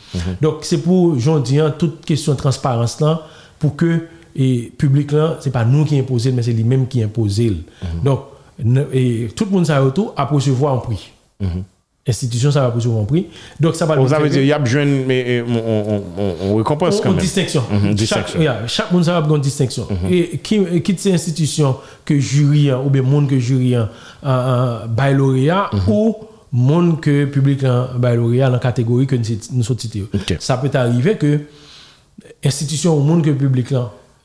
[0.42, 3.22] Donc, c'est pour, j'en dis, hein, toute question de transparence là,
[3.58, 7.42] pour que et public là, c'est pas nous qui imposons, mais c'est lui-même qui imposent.
[8.04, 8.20] Donc,
[8.94, 11.12] et tout le monde ça autour à recevoir un prix.
[12.08, 13.26] Institution, ça va recevoir un prix.
[13.60, 15.94] Donc, ça va Vous le avez faire dit, il y a besoin, mais euh, on,
[16.20, 17.24] on, on, on récompense quand une même.
[17.24, 17.64] distinction.
[17.72, 18.42] Mhm, Chaque, distinction.
[18.42, 19.88] yeah, chaque monde ça va avoir une distinction.
[20.08, 23.90] Et qui, qui ces institutions que jury hein, ou bien monde que jury hein,
[24.24, 24.28] euh,
[24.84, 26.16] euh, bail lauréat ou
[26.52, 29.16] monde que public hein, bail lauréat dans la catégorie que
[29.52, 30.06] nous sommes cités.
[30.38, 31.40] Ça peut arriver que
[32.44, 33.74] institution ou monde que public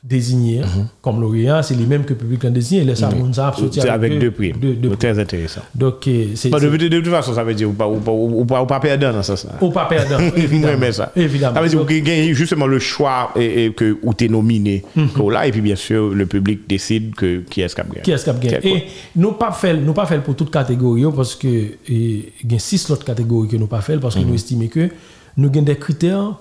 [0.03, 0.61] là désignés
[1.01, 2.83] comme lauréat, c'est les mêmes que le public l'a désigné.
[2.83, 4.51] Les ça, a sorti C'est avec deux prix.
[4.51, 4.95] Deux, deux.
[4.95, 5.61] Très intéressant.
[5.75, 6.49] Donc, euh, c'est.
[6.49, 9.35] De, de, de toute façon, ça veut dire ou pas, pas, perdant dans ça.
[9.61, 10.91] Ou pas perdant, Moi, évidemment.
[10.91, 11.11] ça.
[11.15, 11.55] Évidemment.
[11.55, 14.83] Ça veut dire que justement le choix et, et que, où tu es nominé.
[14.95, 18.01] que là, et puis bien sûr, le public décide que, qui est-ce qui a gagné.
[18.01, 18.59] qui est-ce qui a gagné.
[18.77, 18.83] Et
[19.15, 21.47] nous pas fait, nous pas fait pour toute catégorie parce que
[21.87, 24.89] il y a six autres catégories que nous pas fait parce que nous estimons que
[25.37, 26.33] nous avons des critères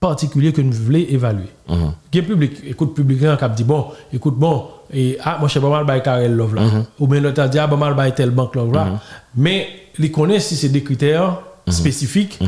[0.00, 1.50] particuliers que nous voulons évaluer.
[1.68, 1.76] Il
[2.14, 5.46] y a public, écoute public là qui a dit bon, écoute bon et ah moi
[5.46, 6.62] je sais pas mal by Karel Love là
[6.98, 9.00] ou bien l'autre dit ah pas mal by tel banque Love là.
[9.36, 12.38] Mais ils connaissent si c'est des critères spécifiques.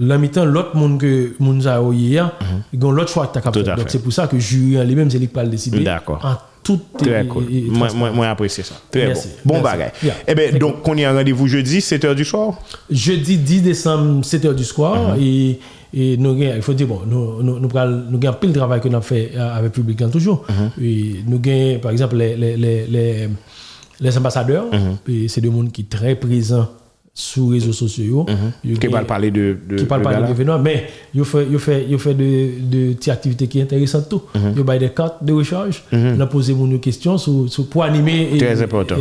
[0.00, 2.30] La mi-temps, l'autre monde que moun a hier,
[2.72, 3.80] ils ont l'autre choix que tu as Tout capté.
[3.80, 5.80] Donc c'est pour ça que le jury lui-même, c'est lui qui va le décider.
[5.80, 6.20] D'accord.
[6.24, 7.46] En toute Très cool.
[7.68, 8.74] Moi, moi, moi, apprécié ça.
[8.92, 9.28] Très Merci.
[9.44, 9.54] bon.
[9.54, 9.78] Bon Merci.
[9.78, 9.92] bagage.
[10.04, 10.14] Yeah.
[10.28, 12.54] Eh bien, donc, on y a un rendez-vous jeudi, 7h du soir?
[12.90, 15.16] Jeudi 10 décembre, 7h du soir.
[15.18, 15.58] Et,
[15.94, 18.88] et nous, gagnons- il faut dire, bon, nous, nous, nous, avons pile de travail que
[18.88, 20.44] nous avons fait euh, avec le public toujours.
[20.80, 23.28] Et nous gagnons, par exemple, les, les, les, les,
[24.00, 24.66] les ambassadeurs.
[25.08, 26.68] Et c'est des gens qui sont très présents
[27.20, 28.24] sur les réseaux sociaux.
[28.62, 28.78] Ils Uh-huh.
[28.78, 31.84] Qui gagnent- parler de, de, qui parle pas de l'événement, mais il fait, il fait,
[31.90, 32.60] il fait de,
[32.94, 34.22] de activités qui sont intéressantes tout.
[34.36, 37.82] Il y a des cartes de recharge, il a posé mon question sur, sur- pour
[37.82, 38.94] animer et, Très important.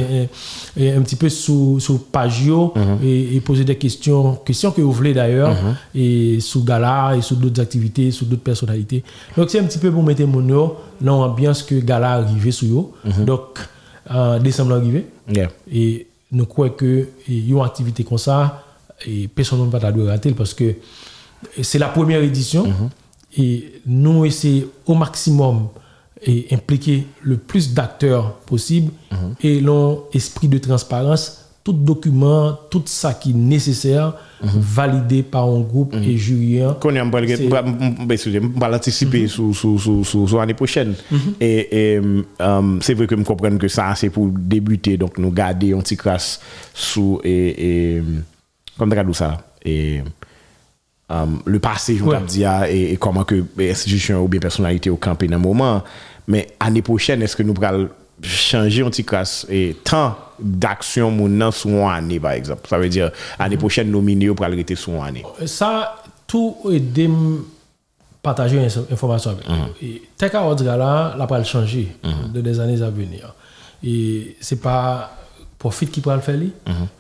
[0.78, 2.00] et- un petit peu sur, sur
[2.48, 3.06] yo, Uh-huh.
[3.36, 5.56] et, poser des questions, questions que vous voulez d'ailleurs,
[5.94, 9.04] et sur Gala et sur d'autres activités, sur d'autres personnalités.
[9.38, 12.68] Donc c'est un petit peu pour mettre mon nom dans l'ambiance que Gala arrivé sur
[12.68, 12.94] yo.
[13.06, 13.26] Uh-huh.
[13.26, 13.60] Donc,
[14.10, 15.06] en décembre arrivé.
[15.32, 15.50] Yeah.
[15.72, 18.64] Et nous croyons que il y a une activité comme ça,
[19.06, 20.76] et personne ne va doit rater parce que
[21.62, 22.66] c'est la première édition
[23.38, 25.68] et nous essayons au maximum
[26.26, 28.92] et impliquer le plus d'acteurs possible
[29.42, 35.60] et l'on esprit de transparence tout document, tout ça qui est nécessaire, validé par un
[35.60, 36.62] groupe et jury.
[36.80, 40.94] Qu'on y a, m'bral- C'est- m'bral- m'bral- excusez, m'bral anticiper sur l'année prochaine.
[41.42, 42.00] Et, et
[42.40, 45.80] euh, c'est vrai que me comprendre que ça c'est pour débuter donc nous garder un
[45.80, 46.40] petit crasse
[46.74, 48.04] sous et, et
[48.78, 50.00] comme ça et
[51.12, 52.22] euh, le passé je Ouais.
[52.22, 55.84] dire et, et comment que institution ou bien personnalité au campé dans un moment
[56.30, 57.90] mais année prochaine est-ce que nous pourrons
[58.22, 62.90] changer un petit crasse et tant d'action mon sous une année par exemple ça veut
[62.90, 65.96] dire année prochaine nominé pour arrêter sous une année ça,
[66.26, 67.44] tout aide m
[68.22, 69.56] partager une information avec Mhm.
[69.56, 69.88] nous.
[69.88, 71.96] Et Teka Odgala, la va changer
[72.34, 73.34] de des années à venir.
[73.84, 75.14] Et c'est pas
[75.60, 76.36] Profit qui peut le faire.
[76.38, 76.52] lui.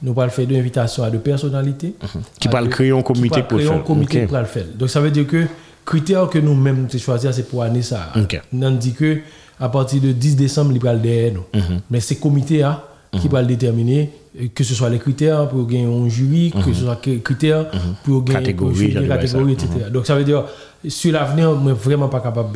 [0.01, 1.93] Nous pourrons le faire d'invitation à des personnalités.
[2.01, 2.22] Mhm.
[2.39, 3.84] Qui pourra de- créer un comité pourra pour créer un faire.
[3.84, 4.65] comité pour le faire.
[4.74, 5.45] Donc ça veut dire que
[5.86, 8.11] critère que nous-mêmes nous choisir c'est pour année ça.
[8.15, 8.41] Ok.
[8.53, 9.20] On dit que
[9.60, 11.43] à partir de 10 décembre, il va le derrière nous.
[11.60, 11.82] Mhm.
[11.89, 12.80] Mais c'est comité hein,
[13.20, 16.74] qui va le déterminer, euh, que ce soit les critères pour gagner un jury, que
[16.74, 17.66] ce soit les critères
[18.03, 18.43] pour gagner Mhm.
[18.45, 19.70] Catégorie, dire catégorie, etc.
[19.91, 20.43] Donc ça veut dire,
[20.88, 22.49] sur l'avenir, je ne suis vraiment pas capable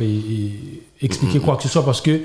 [1.00, 1.44] d'expliquer Mhm.
[1.44, 2.20] quoi que ce soit parce que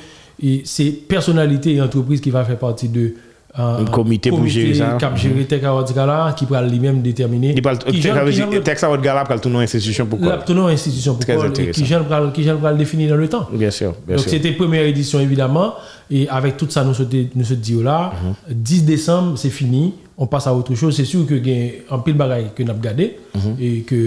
[0.65, 3.13] c'est personnalité et entreprise qui va faire partie de euh,
[3.57, 4.97] Un comité pour gérer ça.
[4.99, 7.53] Cap gérer Teka Odgala, qui va lui-même déterminer.
[7.55, 10.29] Il parle, à votre gala, pour tout nom institution, pourquoi?
[10.29, 11.83] l'aptenant institution Très pourquoi et intéressant.
[11.83, 13.47] qui va qui va le définir dans le temps.
[13.51, 15.73] Bien sûr, bien Donc c'était première édition évidemment
[16.11, 17.03] et avec tout ça nous se
[17.35, 18.55] nous se dit là Mhm.
[18.55, 22.15] 10 décembre c'est fini on passe à autre chose c'est sûr que gain un pile
[22.15, 23.55] bagaille que n'a gardé Mhm.
[23.59, 23.97] et que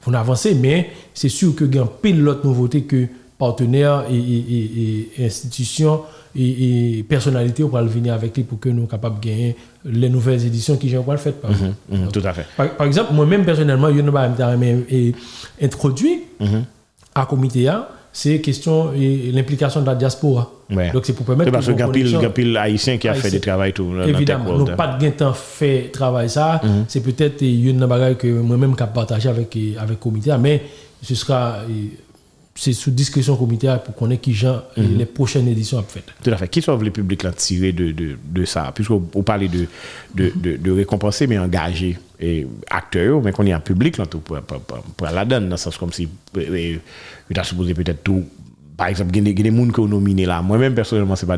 [0.00, 3.06] pour avancer mais c'est sûr que gain pile l'autre nouveauté que
[3.38, 6.02] partenaires et, et, et- et institutions
[6.36, 9.56] et, et personnalités pour le venir avec lui pour que nous soyons capables de gagner
[9.84, 11.50] les nouvelles éditions qui j'ai le fait par.
[11.50, 12.46] Mhm, tout à fait.
[12.56, 14.22] Par, par exemple, moi-même personnellement, je n'ai pas
[15.62, 16.64] introduit Mhm.
[17.14, 20.50] à comité A, c'est question et l'implication de la diaspora.
[20.70, 20.90] Ouais.
[20.92, 23.40] Donc c'est pour permettre C'est parce que y a a haïtien qui a fait des
[23.40, 24.76] travail tout Évidemment, nous hein.
[24.76, 26.60] pas de temps fait travail ça.
[26.64, 26.84] Mhm.
[26.88, 27.84] C'est peut-être une
[28.16, 30.62] que moi-même qui partager avec avec comité, A, mais
[31.02, 31.58] ce sera
[32.56, 34.96] c'est sous discussion comité pour connaître qui gens Mhm.
[34.98, 36.02] les prochaines éditions à faire.
[36.22, 36.48] Tout à fait.
[36.48, 39.66] Qui sont les publics là tirés de, de, de ça Puisqu'on on parlait de,
[40.14, 44.06] de, de, de récompenser, mais engager et acteurs, mais qu'on y a un public là
[44.06, 46.76] tout pour, pour, pour, pour la donne, dans le sens comme si euh,
[47.32, 48.24] tu as supposé peut-être tout.
[48.76, 50.42] par exemple, il y a des gens que vous nominez là.
[50.42, 51.36] Moi-même, personnellement, ce n'est pas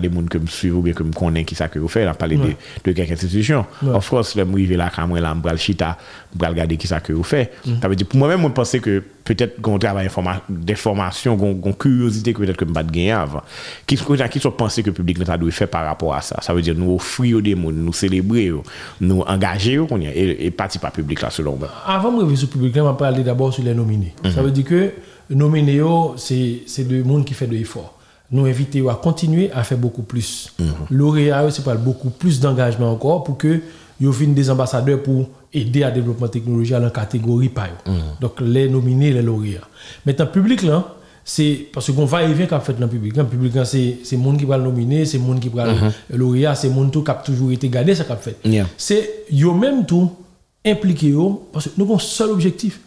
[0.00, 2.08] des gens que je suis ou bien que je connais qui ça que vous faites.
[2.08, 2.38] On parle de,
[2.84, 3.66] de quelques institutions.
[3.82, 5.98] En France, je suis là, quand je suis là, chita,
[6.40, 7.52] je regarder qui ça que vous faites.
[7.82, 10.08] Ça veut dire, pour moi-même, je pensais que peut-être qu'on travaille
[10.48, 13.42] des formations, qu'on curiosité que peut-être que je ne gagner avant.
[13.86, 16.38] Qui sont pensés que le public doit faire par rapport à ça?
[16.40, 18.50] Ça veut dire, nous offrir des gens, nous célébrer,
[19.00, 19.78] nous engager,
[20.14, 21.68] et, et partir par public là, selon moi.
[21.86, 24.14] Avant de revenir sur le public, on va parler d'abord sur les nominés.
[24.24, 24.34] Mm-hmm.
[24.34, 24.92] Ça veut dire que
[25.30, 27.94] nominés, yo, c'est le monde qui fait de l'effort.
[28.30, 30.52] Nous invitons à continuer à faire beaucoup plus.
[30.90, 31.14] Yo,
[31.50, 33.60] c'est pas beaucoup plus d'engagement encore pour que
[34.00, 37.92] ils viennent des ambassadeurs pour aider à développement technologique à la catégorie par eux.
[38.20, 39.66] Donc les nominés, les lauréats.
[40.06, 43.12] Maintenant, public là, c'est parce qu'on va et vient qu'a fait dans le public.
[43.14, 45.66] Dans le public, hein, c'est c'est monde qui va le nominer, c'est monde qui va
[45.66, 48.36] le lauréat, c'est monde tout qui a toujours été gardé ça qu'a fait.
[48.44, 48.66] Yeah.
[48.76, 50.10] C'est yo même tout
[50.64, 52.80] impliqué yo parce que nous avons un seul objectif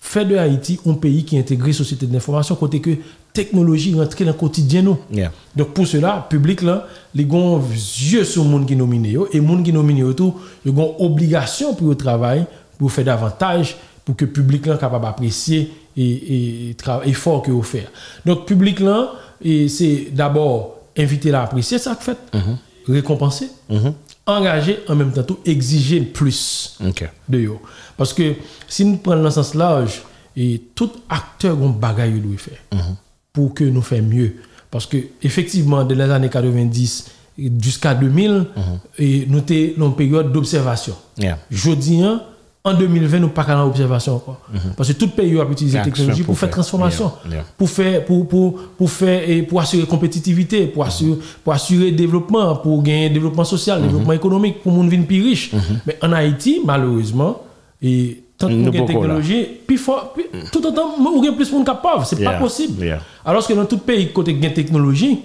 [0.00, 2.90] faire de Haïti un pays qui intègre société de l'information côté que
[3.32, 4.96] technologie rentre dans le quotidien nous.
[5.12, 5.30] Yeah.
[5.54, 9.62] Donc pour cela, public là, les ont yeux sur monde qui nominé yo, et monde
[9.62, 10.34] qui nominé yo tout,
[10.64, 12.46] ils ont obligation pour le travail
[12.78, 17.62] pour faire davantage pour que public là capable d'apprécier et et tra- effort que vous
[17.62, 17.90] faire.
[18.24, 19.12] Donc public là
[19.68, 22.18] c'est d'abord inviter à apprécier ça que fait,
[22.88, 23.48] récompenser,
[24.26, 26.78] engager en même temps tout exiger plus
[27.28, 27.60] de yo.
[27.96, 28.34] Parce que
[28.68, 30.02] si nous prenons dans ce sens large,
[30.36, 32.58] et tout acteur bagage qu'il doit faire
[33.32, 34.36] pour que nous fassions mieux.
[34.70, 37.10] Parce que effectivement, de les années 90
[37.60, 38.46] jusqu'à 2000,
[38.98, 40.94] et nous dans une période d'observation.
[41.18, 41.38] Yeah.
[41.50, 42.22] Je dis, hein,
[42.62, 44.40] en 2020, nous pas dans l'observation encore.
[44.76, 47.44] Parce que tout pays a utilisé la technologie pour pour faire transformation, Yeah, yeah.
[47.56, 52.56] pour faire, pour, pour, pour faire, et pour assurer compétitivité, pour assurer, pour assurer développement,
[52.56, 55.52] pour gagner développement social, développement économique, pour monde venir plus riche.
[55.86, 57.42] Mais en Haïti, malheureusement,
[57.80, 58.82] et tant que Nous là.
[58.86, 59.46] technologie,
[59.78, 60.14] fort,
[60.52, 63.00] tout autant, ou bien plus monde capable, c'est Yeah, pas possible.
[63.24, 65.20] Alors que dans tout pays côté gain technologie,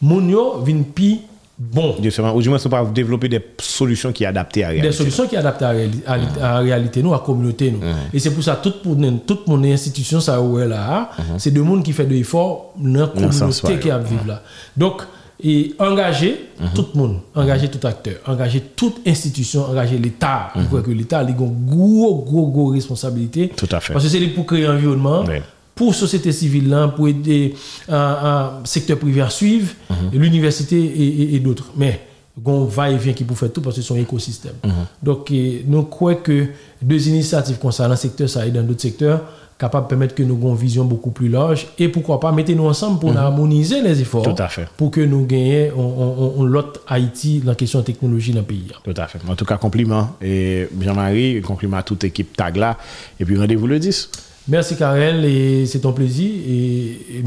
[0.00, 1.18] moun yo vinn plus
[1.58, 1.94] bon.
[2.02, 4.80] Justement, ou du moins, c'est pas développer des solutions qui sont adaptées à la des
[4.80, 4.96] réalité.
[4.98, 7.80] solutions qui à, la réali- à, la réalité nous à la communauté nous.
[8.12, 8.82] Et c'est pour ça toute
[9.26, 13.06] toute mon institution ça ouais là c'est de monde qui fait de l'effort dans la
[13.08, 14.42] communauté qui a vivre là.
[14.76, 15.02] Donc
[15.42, 20.48] et engager tout le monde engager tout acteur engager toute institution engager l'État.
[20.56, 23.50] Je crois que l'État a une gros gros gros responsabilité.
[23.54, 23.92] Tout à fait.
[23.92, 25.42] parce que c'est pour créer un environnement Ouais.
[25.76, 27.54] Pour société civile là, pour aider
[27.88, 29.72] un secteur privé à suivre,
[30.12, 31.70] et l'université et, et- et d'autres.
[31.76, 32.00] Mais
[32.44, 34.54] on va et vient qui pour faire tout parce que c'est un écosystème.
[35.02, 36.46] Donc eh, nous croyons que
[36.82, 39.20] deux initiatives concernant le secteur ça et dans d'autres secteurs
[39.58, 42.66] capables de permettre que nous ayons une vision beaucoup plus large et pourquoi pas mettez-nous
[42.66, 44.66] ensemble pour harmoniser les efforts Tout à fait.
[44.76, 48.40] pour que nous gagnions on, on, on l'autre Haïti dans la question de technologie dans
[48.40, 48.66] le pays.
[48.84, 49.18] Tout à fait.
[49.26, 50.10] En tout cas, compliment.
[50.20, 52.76] Et Jean-Marie, compliment à toute équipe TAG là.
[53.18, 54.10] Et puis rendez-vous le 10.
[54.48, 56.30] Merci Karel et c'est ton plaisir.
[56.48, 57.24] Et, et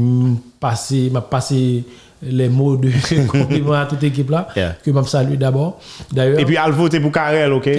[0.58, 1.84] passer m'a passé
[2.22, 2.90] les mots de
[3.28, 4.76] compliment à toute équipe là Yeah.
[4.82, 5.78] que m'a salué d'abord.
[6.12, 7.68] D'ailleurs Et puis, à le voter pour Karel, OK?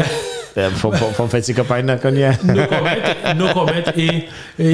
[0.75, 2.33] Faut, faire cette campagne là, quand il y a-
[3.33, 4.25] nos commentaires et,
[4.59, 4.65] et,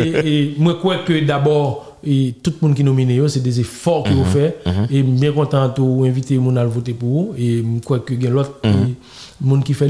[0.44, 4.04] et moi crois que d'abord et tout le monde qui est nominé c'est des efforts
[4.06, 4.58] qu'ils ont fait
[4.90, 7.36] et bien content de inviter mon à le voter pour vous.
[7.38, 8.96] Et je crois que il y a l'autre qui-
[9.40, 9.88] monde qui fait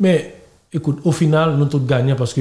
[0.00, 0.34] mais
[0.72, 2.40] écoute au final nous tous gagnants parce que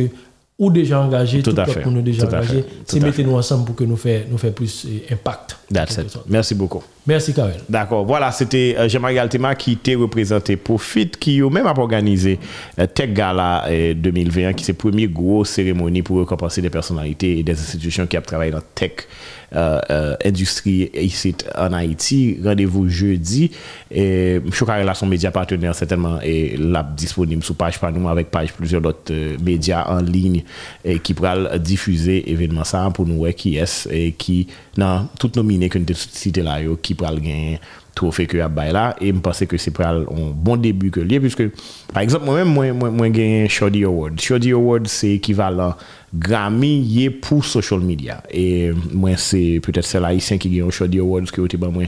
[0.59, 1.85] ou déjà engagé Tout tout, à fait.
[1.85, 2.65] monde nous déjà Tout à engagé fait.
[2.85, 6.17] c'est mettez-nous ensemble pour que nous fait plus eh, impact That's it.
[6.27, 6.81] Merci beaucoup.
[7.05, 8.05] merci Karel D'accord.
[8.05, 12.39] Voilà, c'était euh, Jean-Marie Altema qui était représenté pour FIT, qui a même organisé
[12.79, 17.39] euh, Tech Gala euh, 2021, qui c'est la première grosse cérémonie pour récompenser des personnalités
[17.39, 21.71] et des institutions qui ont travaillé dans tech euh, euh, Euh, euh, industrie ici en
[21.71, 22.37] Haïti.
[22.43, 23.51] Rendez-vous jeudi.
[23.89, 28.51] Et Choka Relation Média Partenaire, certainement, est là disponible sur page par nous, avec page
[28.51, 30.43] plusieurs autres euh, médias en ligne
[30.83, 35.43] et qui pourra diffuser événement ça pour nous, qui est et qui, dans toutes nos
[35.43, 37.61] mines que nous cité là, qui pourra le gagner
[37.95, 41.49] trophée que y là et je pense que c'est un bon début que lié puisque
[41.91, 44.21] par exemple moi-même moi moi, moi, moi, moi gagné Shoddy Award.
[44.21, 45.73] Shoddy Award c'est équivalent
[46.13, 48.23] Grammy yé pour social media.
[48.31, 51.83] Et moi c'est peut-être c'est haïtien qui gagne Shoddy Awards qui était moi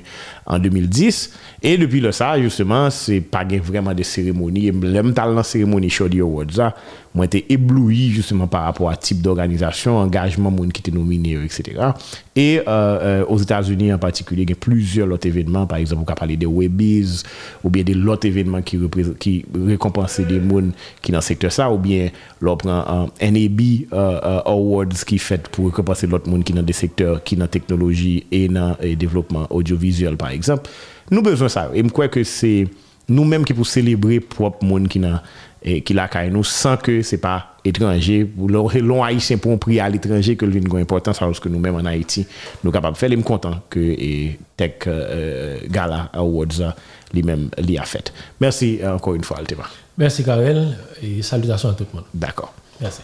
[0.45, 4.67] en 2010 et depuis le ça justement c'est pas vraiment de cérémonie.
[4.67, 6.75] Et l'aime dans la cérémonie Shoddy Awards ça
[7.15, 11.87] moi été ébloui justement par rapport à type d'organisation engagement monde qui était nominé etc
[12.35, 15.65] et euh, euh, aux États-Unis en particulier il y a plusieurs autres événements.
[15.65, 17.23] Par exemple on peut parler des Webiz
[17.63, 18.77] ou bien des autres événements qui
[19.17, 22.09] qui récompensent des monde qui dans le secteur ça ou bien
[22.41, 23.61] l'on prend un NAB
[23.91, 27.47] euh, euh, Awards qui fait pour récompenser l'autre monde qui dans des secteurs qui dans
[27.47, 30.69] technologie et dans et développement audiovisuel par exemple.
[31.11, 31.69] Nous besoin ça.
[31.73, 32.67] Et je crois que c'est
[33.07, 35.19] nous-mêmes qui pour célébrer propre monde qui dans
[35.61, 38.23] et qui la caille nous sans que c'est pas étranger.
[38.23, 41.49] Pour long haïtien pour un prix à l'étranger que le vin une importance alors que
[41.49, 42.25] nous-mêmes en Haïti
[42.63, 43.09] nous capables de faire.
[43.09, 46.75] Les content que et Tech euh, Gala Awards
[47.13, 48.13] lui-même l'y a fait.
[48.39, 49.65] Merci euh, encore une fois Altema
[49.99, 52.05] merci Karel et salutations à tout le monde.
[52.13, 52.53] D'accord.
[52.81, 53.01] Merci